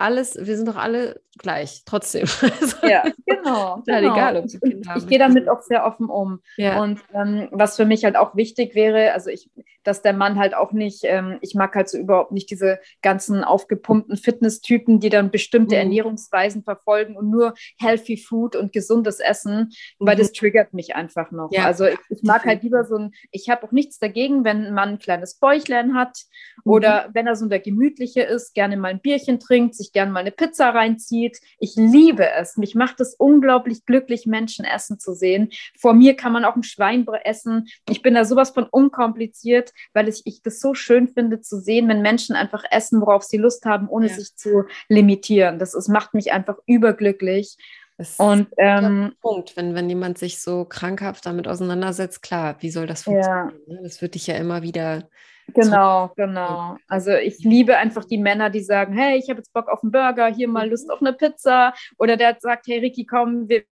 [0.00, 2.26] alles, wir sind doch alle gleich, trotzdem.
[2.60, 3.82] Also, ja, genau.
[3.86, 4.14] ja, genau.
[4.14, 6.40] egal, ob sie Kinder Ich gehe damit auch sehr offen um.
[6.56, 6.82] Ja.
[6.82, 9.50] Und ähm, was für mich halt auch wichtig wäre, also ich,
[9.82, 13.44] dass der Mann halt auch nicht, ähm, ich mag halt so überhaupt nicht diese ganzen
[13.44, 15.80] aufgepumpten Fitnesstypen, die dann bestimmte mhm.
[15.80, 20.06] Ernährungsweisen verfolgen und nur healthy Food und gesundes Essen, mhm.
[20.06, 21.50] weil das triggert mich einfach noch.
[21.52, 21.64] Ja.
[21.64, 24.74] Also ich, ich, mag halt lieber so ein, ich habe auch nichts dagegen, wenn ein
[24.74, 26.18] Mann ein kleines Bäuchlein hat
[26.64, 26.72] mhm.
[26.72, 30.20] oder wenn er so der Gemütliche ist, gerne mal ein Bierchen trinkt, sich gerne mal
[30.20, 31.40] eine Pizza reinzieht.
[31.58, 32.56] Ich liebe es.
[32.56, 35.50] Mich macht es unglaublich glücklich, Menschen essen zu sehen.
[35.78, 37.68] Vor mir kann man auch ein Schwein essen.
[37.88, 41.88] Ich bin da sowas von unkompliziert, weil ich, ich das so schön finde zu sehen,
[41.88, 44.14] wenn Menschen einfach essen, worauf sie Lust haben, ohne ja.
[44.14, 45.58] sich zu limitieren.
[45.58, 47.56] Das ist, macht mich einfach überglücklich.
[47.96, 52.86] Das und ähm, Punkt, wenn, wenn jemand sich so krankhaft damit auseinandersetzt, klar, wie soll
[52.86, 53.60] das funktionieren?
[53.66, 53.74] Ja.
[53.74, 53.80] Ne?
[53.82, 55.08] Das wird dich ja immer wieder
[55.54, 56.76] Genau, genau.
[56.88, 59.92] Also ich liebe einfach die Männer, die sagen, hey, ich habe jetzt Bock auf einen
[59.92, 60.92] Burger, hier mal Lust mhm.
[60.92, 61.74] auf eine Pizza.
[61.98, 63.64] Oder der sagt, hey Ricky, komm, wir,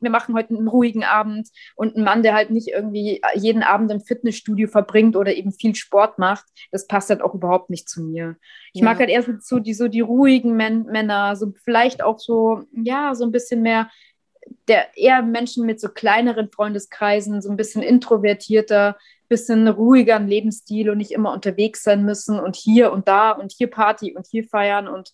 [0.00, 1.48] wir machen heute einen ruhigen Abend.
[1.76, 5.74] Und ein Mann, der halt nicht irgendwie jeden Abend im Fitnessstudio verbringt oder eben viel
[5.74, 8.36] Sport macht, das passt halt auch überhaupt nicht zu mir.
[8.72, 8.84] Ich ja.
[8.84, 13.14] mag halt eher so die, so die ruhigen Män Männer, so vielleicht auch so, ja,
[13.14, 13.88] so ein bisschen mehr
[14.68, 18.96] der eher Menschen mit so kleineren Freundeskreisen, so ein bisschen introvertierter,
[19.32, 23.70] bisschen ruhigeren Lebensstil und nicht immer unterwegs sein müssen und hier und da und hier
[23.70, 25.10] Party und hier feiern und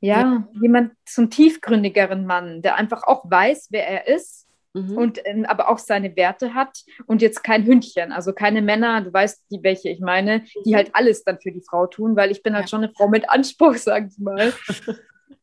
[0.00, 0.48] ja, ja.
[0.60, 4.96] jemand zum tiefgründigeren Mann, der einfach auch weiß, wer er ist mhm.
[4.96, 9.12] und äh, aber auch seine Werte hat und jetzt kein Hündchen, also keine Männer, du
[9.12, 12.42] weißt, die welche ich meine, die halt alles dann für die Frau tun, weil ich
[12.42, 12.68] bin halt ja.
[12.68, 14.52] schon eine Frau mit Anspruch, sag ich mal.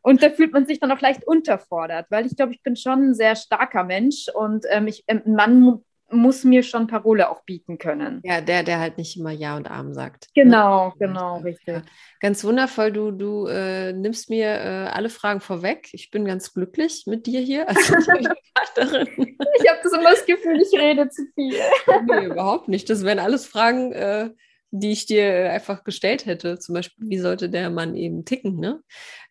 [0.02, 3.10] Und da fühlt man sich dann auch leicht unterfordert, weil ich glaube, ich bin schon
[3.10, 7.78] ein sehr starker Mensch und ähm, ich, ein Mann muss mir schon Parole auch bieten
[7.78, 8.22] können.
[8.24, 10.28] Ja, der, der halt nicht immer Ja und Arm sagt.
[10.36, 10.94] Genau, ne?
[11.00, 11.68] genau, richtig.
[11.68, 11.82] Ja.
[12.20, 15.90] Ganz wundervoll, du, du äh, nimmst mir äh, alle Fragen vorweg.
[15.94, 17.68] Ich bin ganz glücklich mit dir hier.
[17.68, 21.56] Also, ich habe das immer das Gefühl, ich rede zu viel.
[22.08, 22.90] nee, überhaupt nicht.
[22.90, 24.30] Das wären alles Fragen, äh,
[24.72, 26.60] die ich dir einfach gestellt hätte.
[26.60, 28.60] Zum Beispiel, wie sollte der Mann eben ticken?
[28.60, 28.82] Ne?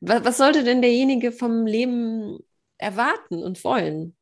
[0.00, 2.38] Was, was sollte denn derjenige vom Leben
[2.78, 4.16] erwarten und wollen?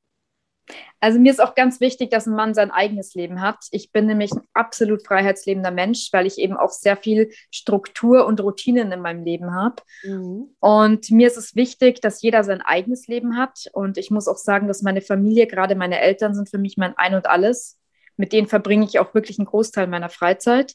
[1.01, 3.59] Also mir ist auch ganz wichtig, dass ein Mann sein eigenes Leben hat.
[3.73, 8.41] Ich bin nämlich ein absolut freiheitslebender Mensch, weil ich eben auch sehr viel Struktur und
[8.41, 9.83] Routinen in meinem Leben habe.
[10.05, 10.55] Mhm.
[10.61, 13.67] Und mir ist es wichtig, dass jeder sein eigenes Leben hat.
[13.73, 16.97] Und ich muss auch sagen, dass meine Familie, gerade meine Eltern, sind für mich mein
[16.97, 17.79] Ein und alles.
[18.17, 20.75] Mit denen verbringe ich auch wirklich einen Großteil meiner Freizeit.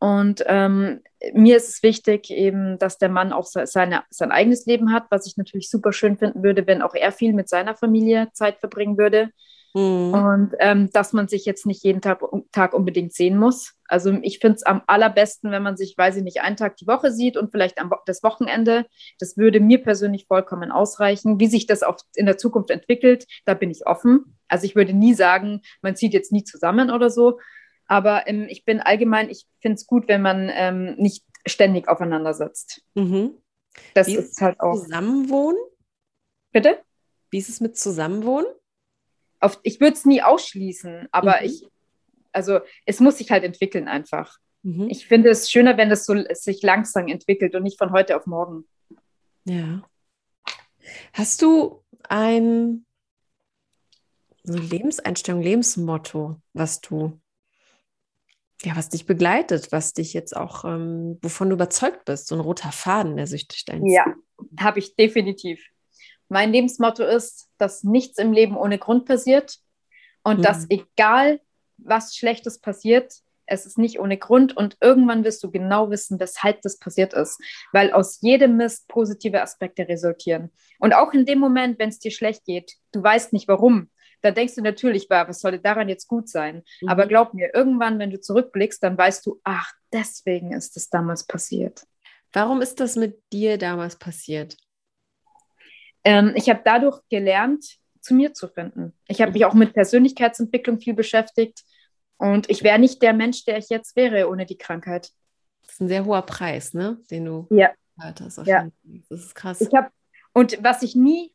[0.00, 1.00] Und ähm,
[1.34, 5.26] mir ist es wichtig, eben, dass der Mann auch seine, sein eigenes Leben hat, was
[5.26, 8.96] ich natürlich super schön finden würde, wenn auch er viel mit seiner Familie Zeit verbringen
[8.96, 9.30] würde.
[9.74, 10.14] Mhm.
[10.14, 13.74] Und ähm, dass man sich jetzt nicht jeden Tag, Tag unbedingt sehen muss.
[13.86, 16.86] Also ich finde es am allerbesten, wenn man sich, weiß ich nicht, einen Tag die
[16.86, 18.86] Woche sieht und vielleicht am das Wochenende.
[19.18, 21.38] Das würde mir persönlich vollkommen ausreichen.
[21.38, 24.38] Wie sich das auch in der Zukunft entwickelt, da bin ich offen.
[24.48, 27.38] Also ich würde nie sagen, man zieht jetzt nie zusammen oder so.
[27.90, 32.34] Aber ähm, ich bin allgemein, ich finde es gut, wenn man ähm, nicht ständig aufeinander
[32.34, 32.82] sitzt.
[32.94, 33.34] Mhm.
[33.94, 34.74] Das Wie ist halt auch.
[34.74, 35.60] Zusammenwohnen?
[36.52, 36.78] Bitte?
[37.30, 38.46] Wie ist es mit Zusammenwohnen?
[39.40, 41.46] auf, ich würde es nie ausschließen, aber mhm.
[41.46, 41.66] ich,
[42.32, 44.38] also es muss sich halt entwickeln einfach.
[44.62, 44.88] Mhm.
[44.90, 48.26] Ich finde es schöner, wenn es so sich langsam entwickelt und nicht von heute auf
[48.26, 48.68] morgen.
[49.44, 49.82] Ja.
[51.14, 52.84] Hast du ein
[54.42, 57.19] so Lebenseinstellung, Lebensmotto, was du,
[58.62, 62.40] ja, was dich begleitet, was dich jetzt auch, ähm, wovon du überzeugt bist, so ein
[62.40, 64.04] roter Faden, der sich durch dein Ja,
[64.58, 65.64] habe ich definitiv.
[66.28, 69.58] Mein Lebensmotto ist, dass nichts im Leben ohne Grund passiert
[70.22, 70.42] und mhm.
[70.42, 71.40] dass egal
[71.78, 73.14] was Schlechtes passiert,
[73.46, 77.40] es ist nicht ohne Grund und irgendwann wirst du genau wissen, weshalb das passiert ist,
[77.72, 80.50] weil aus jedem Mist positive Aspekte resultieren.
[80.78, 83.90] Und auch in dem Moment, wenn es dir schlecht geht, du weißt nicht warum,
[84.22, 86.62] dann denkst du natürlich, was sollte daran jetzt gut sein?
[86.80, 86.88] Mhm.
[86.88, 91.26] Aber glaub mir, irgendwann, wenn du zurückblickst, dann weißt du, ach, deswegen ist es damals
[91.26, 91.84] passiert.
[92.32, 94.56] Warum ist das mit dir damals passiert?
[96.04, 98.94] Ähm, ich habe dadurch gelernt, zu mir zu finden.
[99.08, 101.64] Ich habe mich auch mit Persönlichkeitsentwicklung viel beschäftigt
[102.16, 105.10] und ich wäre nicht der Mensch, der ich jetzt wäre ohne die Krankheit.
[105.62, 106.98] Das ist ein sehr hoher Preis, ne?
[107.10, 107.70] den du ja.
[107.98, 108.38] hattest.
[108.46, 108.68] Ja.
[109.08, 109.60] Das ist krass.
[109.60, 109.90] Ich hab,
[110.32, 111.32] und was ich nie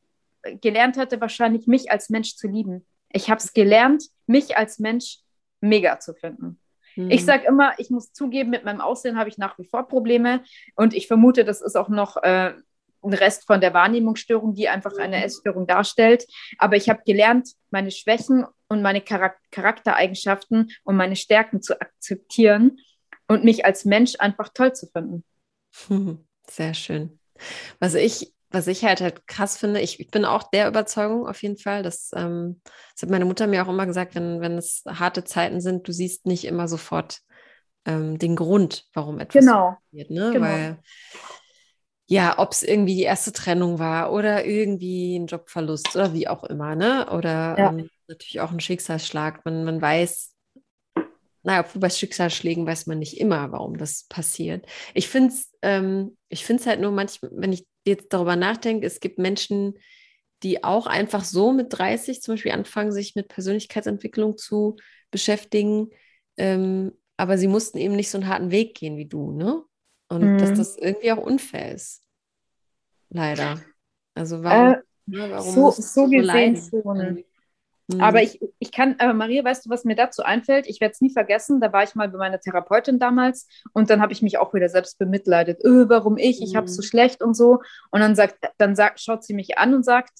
[0.62, 2.86] gelernt hatte, wahrscheinlich mich als Mensch zu lieben.
[3.12, 5.20] Ich habe es gelernt, mich als Mensch
[5.62, 6.60] mega zu finden.
[6.96, 7.12] Mhm.
[7.12, 10.44] Ich sage immer, ich muss zugeben, mit meinem Aussehen habe ich nach wie vor Probleme
[10.76, 12.54] und ich vermute, das ist auch noch äh,
[13.04, 15.24] ein Rest von der Wahrnehmungsstörung, die einfach eine mhm.
[15.24, 16.26] Essstörung darstellt.
[16.58, 22.80] Aber ich habe gelernt, meine Schwächen und meine Charaktereigenschaften und meine Stärken zu akzeptieren
[23.28, 25.24] und mich als Mensch einfach toll zu finden.
[26.50, 27.20] Sehr schön.
[27.80, 31.42] Was ich, was ich halt, halt krass finde, ich, ich bin auch der Überzeugung auf
[31.44, 32.62] jeden Fall, dass, ähm,
[32.94, 35.92] das hat meine Mutter mir auch immer gesagt, wenn, wenn es harte Zeiten sind, du
[35.92, 37.20] siehst nicht immer sofort
[37.86, 39.78] ähm, den Grund, warum etwas genau.
[39.92, 40.10] passiert.
[40.10, 40.32] Ne?
[40.32, 40.46] Genau.
[40.46, 40.80] Weil
[42.08, 46.44] ja, ob es irgendwie die erste Trennung war oder irgendwie ein Jobverlust oder wie auch
[46.44, 47.10] immer, ne?
[47.12, 47.70] Oder ja.
[47.70, 49.44] ähm, natürlich auch ein Schicksalsschlag.
[49.44, 50.36] Man, man weiß,
[51.42, 54.68] naja, obwohl bei Schicksalsschlägen weiß man nicht immer, warum das passiert.
[54.94, 59.78] Ich finde es ähm, halt nur manchmal, wenn ich jetzt darüber nachdenke, es gibt Menschen,
[60.44, 64.76] die auch einfach so mit 30 zum Beispiel anfangen, sich mit Persönlichkeitsentwicklung zu
[65.12, 65.90] beschäftigen,
[66.38, 69.64] ähm, aber sie mussten eben nicht so einen harten Weg gehen wie du, ne?
[70.08, 70.38] Und mhm.
[70.38, 72.04] dass das irgendwie auch unfair ist.
[73.10, 73.62] Leider.
[74.14, 77.24] Also warum, äh, ne, warum so, so gesehen schon.
[77.88, 78.02] Mhm.
[78.02, 80.68] Aber ich, ich kann, aber Maria, weißt du, was mir dazu einfällt?
[80.68, 81.62] Ich werde es nie vergessen.
[81.62, 84.70] Da war ich mal bei meiner Therapeutin damals und dann habe ich mich auch wieder
[84.70, 85.64] selbst bemitleidet.
[85.64, 86.42] Öh, warum ich?
[86.42, 86.88] Ich habe es so mhm.
[86.88, 87.62] schlecht und so.
[87.92, 90.12] Und dann sagt, dann sagt, schaut sie mich an und sagt,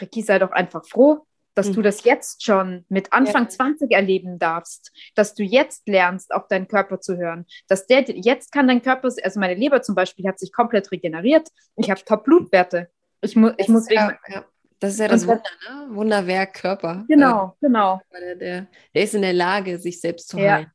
[0.00, 1.74] Ricky, sei doch einfach froh dass mhm.
[1.74, 3.48] du das jetzt schon mit Anfang ja.
[3.48, 8.52] 20 erleben darfst, dass du jetzt lernst, auf deinen Körper zu hören, dass der jetzt
[8.52, 12.88] kann dein Körper, also meine Leber zum Beispiel hat sich komplett regeneriert, ich habe Top-Blutwerte.
[13.20, 14.44] Ich, mu ich muss ja, ja.
[14.80, 15.94] Das ist ja das Wunder, ne?
[15.94, 17.04] Wunderwerk Körper.
[17.06, 18.00] Genau, äh, genau.
[18.12, 20.54] Der, der, der, ist in der Lage, sich selbst zu ja.
[20.54, 20.72] heilen.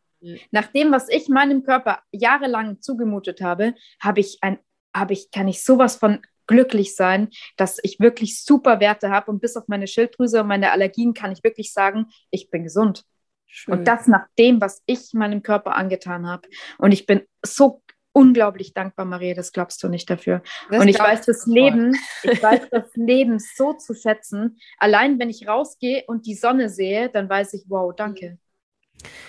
[0.52, 4.60] Nach dem, was ich meinem Körper jahrelang zugemutet habe, habe ich ein,
[4.96, 9.42] habe ich, kann ich sowas von glücklich sein, dass ich wirklich super Werte habe und
[9.42, 13.04] bis auf meine Schilddrüse und meine Allergien kann ich wirklich sagen, ich bin gesund.
[13.48, 13.74] Schön.
[13.74, 16.48] Und das nach dem, was ich meinem Körper angetan habe.
[16.78, 17.82] Und ich bin so
[18.16, 20.42] unglaublich dankbar, Maria, das glaubst du nicht dafür.
[20.70, 21.94] Das und ich weiß das Leben,
[22.24, 24.58] ich weiß das Leben so zu schätzen.
[24.78, 28.38] Allein wenn ich rausgehe und die Sonne sehe, dann weiß ich, wow, danke.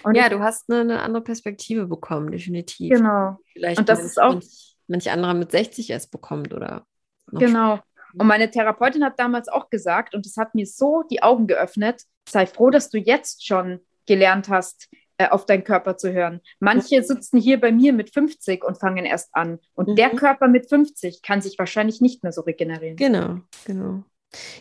[0.05, 2.91] Und ja, ich, du hast eine, eine, andere Perspektive bekommen, definitiv.
[2.91, 3.39] Genau.
[3.53, 6.87] Vielleicht und das ist auch manch, manch anderer mit 60 erst bekommt oder
[7.33, 7.81] Genau.
[8.17, 12.03] Und meine Therapeutin hat damals auch gesagt, und das hat mir so die Augen geöffnet,
[12.29, 16.41] sei froh, dass du jetzt schon gelernt hast, äh, auf deinen Körper zu hören.
[16.61, 19.59] Manche sitzen hier bei mir mit 50 und fangen erst an.
[19.75, 19.97] Und mhm.
[19.97, 22.97] der Körper mit 50 kann sich wahrscheinlich nicht mehr so regenerieren.
[22.97, 24.05] Genau, genau.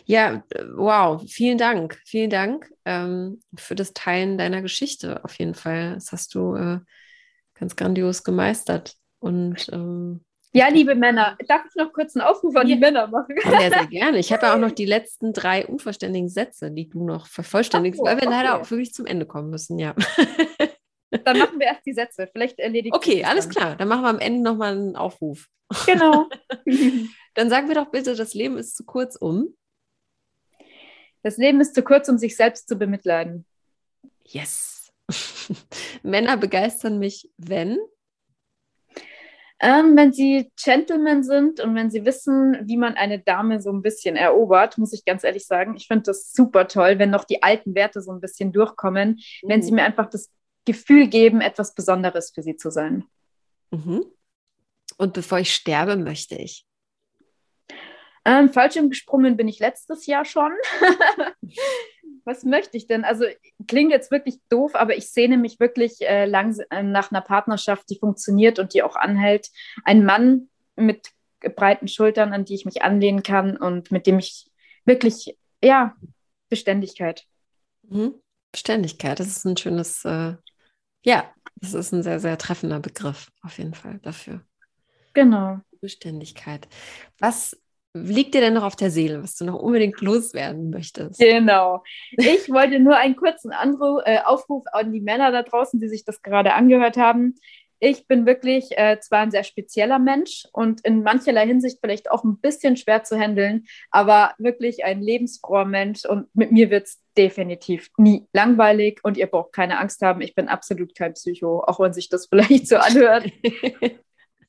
[0.04, 0.44] Ja,
[0.74, 5.94] wow, vielen Dank, vielen Dank ähm, für das Teilen deiner Geschichte auf jeden Fall.
[5.94, 6.78] Das hast du äh,
[7.54, 8.94] ganz grandios gemeistert.
[9.18, 10.24] Und ähm,
[10.56, 13.36] ja, liebe Männer, darf ich noch kurz einen Aufruf an die Männer machen?
[13.44, 14.18] Ja, sehr gerne.
[14.18, 18.04] Ich habe ja auch noch die letzten drei unvollständigen Sätze, die du noch vervollständigst, so,
[18.04, 18.36] weil wir okay.
[18.36, 19.94] leider auch wirklich zum Ende kommen müssen, ja.
[21.24, 22.28] Dann machen wir erst die Sätze.
[22.32, 23.76] Vielleicht erledigt Okay, alles klar.
[23.76, 25.46] Dann machen wir am Ende nochmal einen Aufruf.
[25.86, 26.28] Genau.
[27.34, 29.54] dann sagen wir doch bitte, das Leben ist zu kurz um.
[31.22, 33.44] Das Leben ist zu kurz, um sich selbst zu bemitleiden.
[34.24, 34.92] Yes.
[36.02, 37.78] Männer begeistern mich, wenn?
[39.58, 43.80] Ähm, wenn sie Gentlemen sind und wenn sie wissen, wie man eine Dame so ein
[43.80, 47.42] bisschen erobert, muss ich ganz ehrlich sagen, ich finde das super toll, wenn noch die
[47.42, 49.48] alten Werte so ein bisschen durchkommen, mhm.
[49.48, 49.76] wenn sie mhm.
[49.76, 50.30] mir einfach das
[50.66, 53.04] Gefühl geben, etwas Besonderes für sie zu sein.
[53.70, 54.04] Mhm.
[54.98, 56.66] Und bevor ich sterbe, möchte ich.
[58.26, 60.52] Ähm, Fallschirm gesprungen bin ich letztes Jahr schon.
[62.26, 63.04] Was möchte ich denn?
[63.04, 63.24] Also
[63.68, 67.88] klingt jetzt wirklich doof, aber ich sehne mich wirklich äh, lang, äh, nach einer Partnerschaft,
[67.88, 69.48] die funktioniert und die auch anhält.
[69.84, 71.12] Ein Mann mit
[71.54, 74.50] breiten Schultern, an die ich mich anlehnen kann und mit dem ich
[74.84, 75.94] wirklich, ja,
[76.48, 77.24] Beständigkeit.
[77.82, 78.14] Mhm.
[78.50, 80.34] Beständigkeit, das ist ein schönes, äh,
[81.04, 84.40] ja, das ist ein sehr, sehr treffender Begriff auf jeden Fall dafür.
[85.14, 85.60] Genau.
[85.80, 86.66] Beständigkeit.
[87.20, 87.56] Was
[88.04, 91.18] liegt dir denn noch auf der Seele, was du noch unbedingt loswerden möchtest?
[91.18, 91.82] Genau.
[92.12, 96.04] Ich wollte nur einen kurzen Anruf, äh, Aufruf an die Männer da draußen, die sich
[96.04, 97.34] das gerade angehört haben.
[97.78, 102.24] Ich bin wirklich äh, zwar ein sehr spezieller Mensch und in mancherlei Hinsicht vielleicht auch
[102.24, 107.02] ein bisschen schwer zu handeln, aber wirklich ein lebensfroher Mensch und mit mir wird es
[107.18, 111.78] definitiv nie langweilig und ihr braucht keine Angst haben, ich bin absolut kein Psycho, auch
[111.78, 113.30] wenn sich das vielleicht so anhört.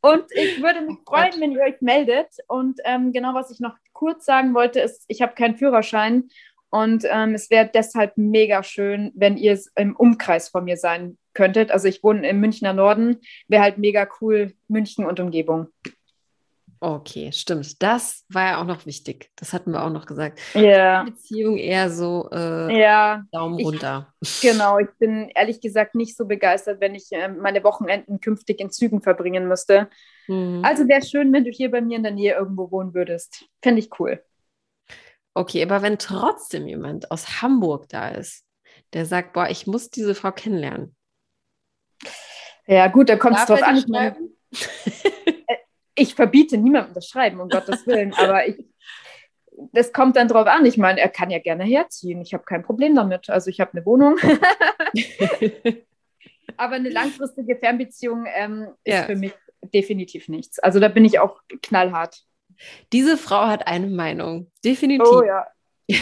[0.07, 2.27] Und ich würde mich freuen, wenn ihr euch meldet.
[2.47, 6.29] Und ähm, genau, was ich noch kurz sagen wollte, ist, ich habe keinen Führerschein.
[6.69, 11.71] Und ähm, es wäre deshalb mega schön, wenn ihr im Umkreis von mir sein könntet.
[11.71, 13.17] Also ich wohne im Münchner Norden.
[13.47, 15.67] Wäre halt mega cool, München und Umgebung.
[16.79, 17.81] Okay, stimmt.
[17.81, 19.31] Das war ja auch noch wichtig.
[19.35, 20.39] Das hatten wir auch noch gesagt.
[20.53, 21.03] Ja.
[21.03, 23.23] Beziehung eher so äh, ja.
[23.31, 24.13] Daumen runter.
[24.21, 28.59] Ich, genau, ich bin ehrlich gesagt nicht so begeistert, wenn ich äh, meine Wochenenden künftig
[28.59, 29.89] in Zügen verbringen müsste.
[30.27, 30.61] Mhm.
[30.63, 33.45] Also wäre schön, wenn du hier bei mir in der Nähe irgendwo wohnen würdest.
[33.63, 34.23] Fände ich cool.
[35.33, 38.43] Okay, aber wenn trotzdem jemand aus Hamburg da ist,
[38.93, 40.95] der sagt, boah, ich muss diese Frau kennenlernen.
[42.67, 43.83] Ja, gut, da kommt es drauf an.
[45.97, 48.55] Ich verbiete niemandem das Schreiben, um Gottes Willen, aber ich,
[49.73, 50.65] das kommt dann drauf an.
[50.65, 52.21] Ich meine, er kann ja gerne herziehen.
[52.21, 53.29] Ich habe kein Problem damit.
[53.29, 54.17] Also ich habe eine Wohnung.
[56.57, 59.03] aber eine langfristige Fernbeziehung ähm, ist ja.
[59.03, 59.33] für mich
[59.73, 60.59] definitiv nichts.
[60.59, 62.23] Also da bin ich auch knallhart.
[62.93, 64.51] Diese Frau hat eine Meinung.
[64.63, 65.07] Definitiv.
[65.11, 65.47] Oh ja.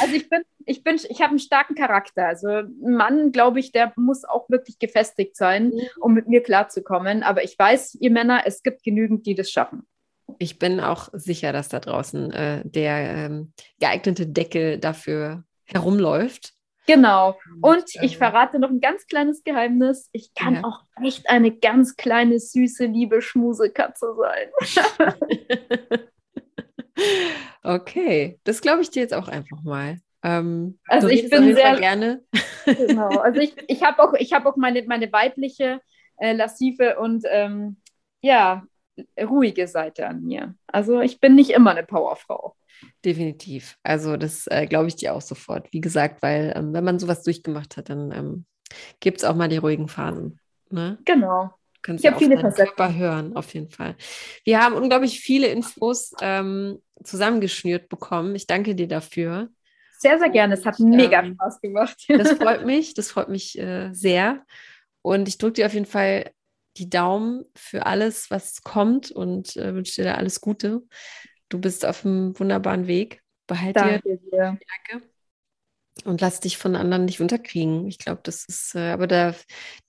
[0.00, 2.26] also ich bin ich bin, ich habe einen starken Charakter.
[2.26, 5.80] Also ein Mann, glaube ich, der muss auch wirklich gefestigt sein, mhm.
[6.00, 7.22] um mit mir klarzukommen.
[7.22, 9.86] Aber ich weiß, ihr Männer, es gibt genügend, die das schaffen.
[10.38, 16.52] Ich bin auch sicher, dass da draußen äh, der ähm, geeignete Deckel dafür herumläuft.
[16.88, 17.38] Genau.
[17.62, 20.08] Und ich ähm, verrate noch ein ganz kleines Geheimnis.
[20.12, 20.64] Ich kann ja.
[20.64, 25.98] auch echt eine ganz kleine, süße, liebe Schmusekatze sein.
[27.66, 29.98] okay, das glaube ich dir jetzt auch einfach mal.
[30.22, 32.22] Ähm, also ich bin sehr gerne.
[32.66, 33.18] Genau.
[33.18, 35.80] Also ich, ich habe auch, ich hab auch meine, meine weibliche,
[36.16, 37.76] äh, lassive und ähm,
[38.22, 38.64] ja,
[39.20, 40.56] ruhige Seite an mir.
[40.66, 42.56] Also ich bin nicht immer eine Powerfrau.
[43.04, 43.78] Definitiv.
[43.84, 45.72] Also das äh, glaube ich dir auch sofort.
[45.72, 48.46] Wie gesagt, weil ähm, wenn man sowas durchgemacht hat, dann ähm,
[48.98, 50.40] gibt es auch mal die ruhigen Phasen.
[50.70, 50.98] Ne?
[51.04, 51.54] Genau.
[51.86, 52.96] Kannst ich habe viele Facetten.
[52.96, 53.94] hören, auf jeden Fall.
[54.42, 58.34] Wir haben unglaublich viele Infos ähm, zusammengeschnürt bekommen.
[58.34, 59.50] Ich danke dir dafür.
[59.96, 60.54] Sehr, sehr gerne.
[60.54, 61.96] Es hat mega ähm, Spaß gemacht.
[62.08, 62.94] Das freut mich.
[62.94, 64.44] Das freut mich äh, sehr.
[65.02, 66.32] Und ich drücke dir auf jeden Fall
[66.76, 70.82] die Daumen für alles, was kommt und äh, wünsche dir da alles Gute.
[71.48, 73.22] Du bist auf einem wunderbaren Weg.
[73.46, 74.58] Behalte Danke dir.
[74.88, 75.06] Danke.
[76.04, 77.86] Und lass dich von anderen nicht unterkriegen.
[77.86, 79.34] Ich glaube, das ist, äh, aber da,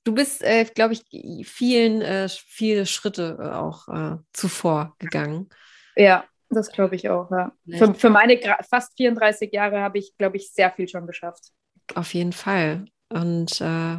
[0.04, 5.50] du bist, äh, glaube ich, vielen, äh, viele Schritte äh, auch äh, zuvor gegangen.
[5.96, 7.52] Ja, das glaube ich auch, ja.
[7.78, 8.40] Für, für, meine
[8.70, 11.52] fast 34 Jahre habe ich, glaube ich, sehr viel schon geschafft.
[11.94, 12.86] Auf jeden Fall.
[13.10, 13.98] Und äh,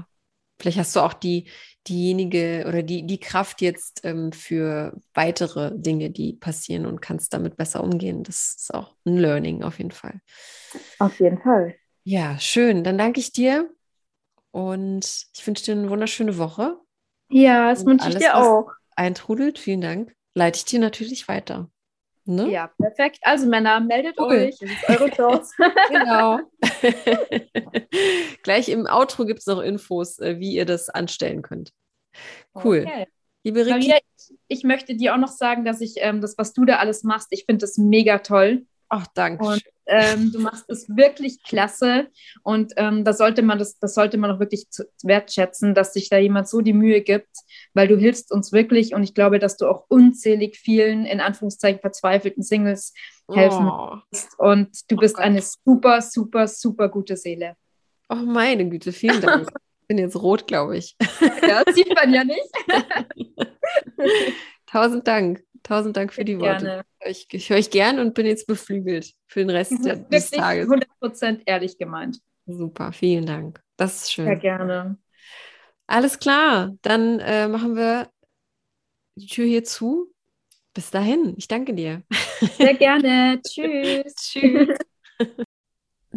[0.58, 1.50] vielleicht hast du auch die,
[1.86, 7.56] diejenige oder die, die Kraft jetzt ähm, für weitere Dinge, die passieren und kannst damit
[7.56, 8.22] besser umgehen.
[8.22, 10.20] Das ist auch ein Learning auf jeden Fall.
[10.98, 11.74] Auf jeden Fall.
[12.08, 12.84] Ja, schön.
[12.84, 13.68] Dann danke ich dir
[14.50, 16.78] und ich wünsche dir eine wunderschöne Woche.
[17.28, 18.70] Ja, das wünsche ich dir auch.
[18.96, 20.16] Eintrudelt, vielen Dank.
[20.34, 21.70] Leite ich dir natürlich weiter.
[22.24, 22.50] Ne?
[22.50, 23.18] Ja, perfekt.
[23.20, 24.28] Also Männer, meldet cool.
[24.28, 24.56] euch.
[24.58, 25.52] Das ist eure Chance.
[25.90, 26.38] genau.
[28.42, 31.74] Gleich im Outro gibt es noch Infos, äh, wie ihr das anstellen könnt.
[32.54, 32.86] Cool.
[32.86, 33.06] Okay.
[33.44, 33.70] Liebe Ricky.
[33.70, 36.76] Maria, ich, ich, möchte dir auch noch sagen, dass ich ähm, das, was du da
[36.76, 38.64] alles machst, ich finde das mega toll.
[38.88, 39.44] Ach, danke.
[39.44, 42.08] Und ähm, du machst es wirklich klasse
[42.42, 44.66] und ähm, da sollte man das, das sollte man auch wirklich
[45.02, 47.30] wertschätzen, dass sich da jemand so die Mühe gibt,
[47.74, 51.80] weil du hilfst uns wirklich und ich glaube, dass du auch unzählig vielen, in Anführungszeichen
[51.80, 52.92] verzweifelten Singles
[53.30, 53.96] helfen oh.
[54.38, 57.56] und du bist oh eine super, super, super gute Seele.
[58.10, 59.48] Oh meine Güte, vielen Dank.
[59.80, 60.96] Ich bin jetzt rot, glaube ich.
[61.46, 62.48] Ja, sieht man ja nicht.
[64.66, 65.42] Tausend Dank.
[65.62, 66.64] Tausend Dank für die Worte.
[66.64, 66.82] Gerne.
[67.06, 69.72] Ich, ich höre euch gern und bin jetzt beflügelt für den Rest
[70.12, 70.68] des Tages.
[70.68, 72.20] 100% ehrlich gemeint.
[72.46, 73.60] Super, vielen Dank.
[73.76, 74.26] Das ist schön.
[74.26, 74.98] Sehr gerne.
[75.86, 78.10] Alles klar, dann äh, machen wir
[79.16, 80.12] die Tür hier zu.
[80.74, 82.02] Bis dahin, ich danke dir.
[82.56, 83.40] Sehr gerne.
[83.46, 84.14] Tschüss.
[84.14, 84.78] Tschüss.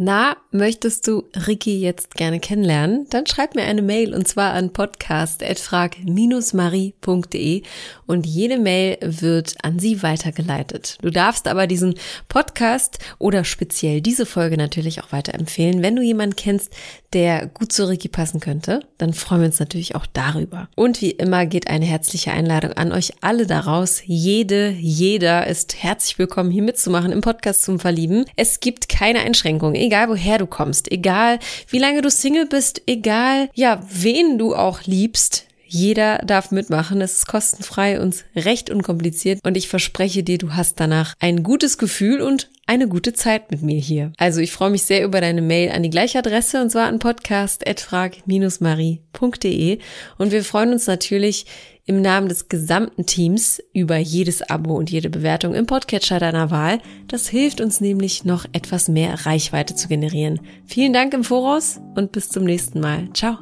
[0.03, 3.05] Na, möchtest du Ricky jetzt gerne kennenlernen?
[3.11, 7.61] Dann schreib mir eine Mail und zwar an podcast.frag-marie.de
[8.07, 10.97] und jede Mail wird an sie weitergeleitet.
[11.03, 11.93] Du darfst aber diesen
[12.29, 15.83] Podcast oder speziell diese Folge natürlich auch weiterempfehlen.
[15.83, 16.73] Wenn du jemanden kennst,
[17.13, 20.67] der gut zu Ricky passen könnte, dann freuen wir uns natürlich auch darüber.
[20.75, 24.01] Und wie immer geht eine herzliche Einladung an euch alle daraus.
[24.05, 28.25] Jede, jeder ist herzlich willkommen, hier mitzumachen im Podcast zum Verlieben.
[28.35, 33.49] Es gibt keine Einschränkungen egal woher du kommst, egal wie lange du Single bist, egal,
[33.55, 35.47] ja, wen du auch liebst.
[35.73, 36.99] Jeder darf mitmachen.
[36.99, 39.39] Es ist kostenfrei und recht unkompliziert.
[39.43, 43.61] Und ich verspreche dir, du hast danach ein gutes Gefühl und eine gute Zeit mit
[43.61, 44.11] mir hier.
[44.17, 46.99] Also ich freue mich sehr über deine Mail an die gleiche Adresse und zwar an
[46.99, 49.79] podcast.frag-marie.de
[50.17, 51.45] und wir freuen uns natürlich
[51.85, 56.81] im Namen des gesamten Teams über jedes Abo und jede Bewertung im Podcatcher deiner Wahl.
[57.07, 60.41] Das hilft uns nämlich noch etwas mehr Reichweite zu generieren.
[60.65, 63.07] Vielen Dank im Voraus und bis zum nächsten Mal.
[63.13, 63.37] Ciao.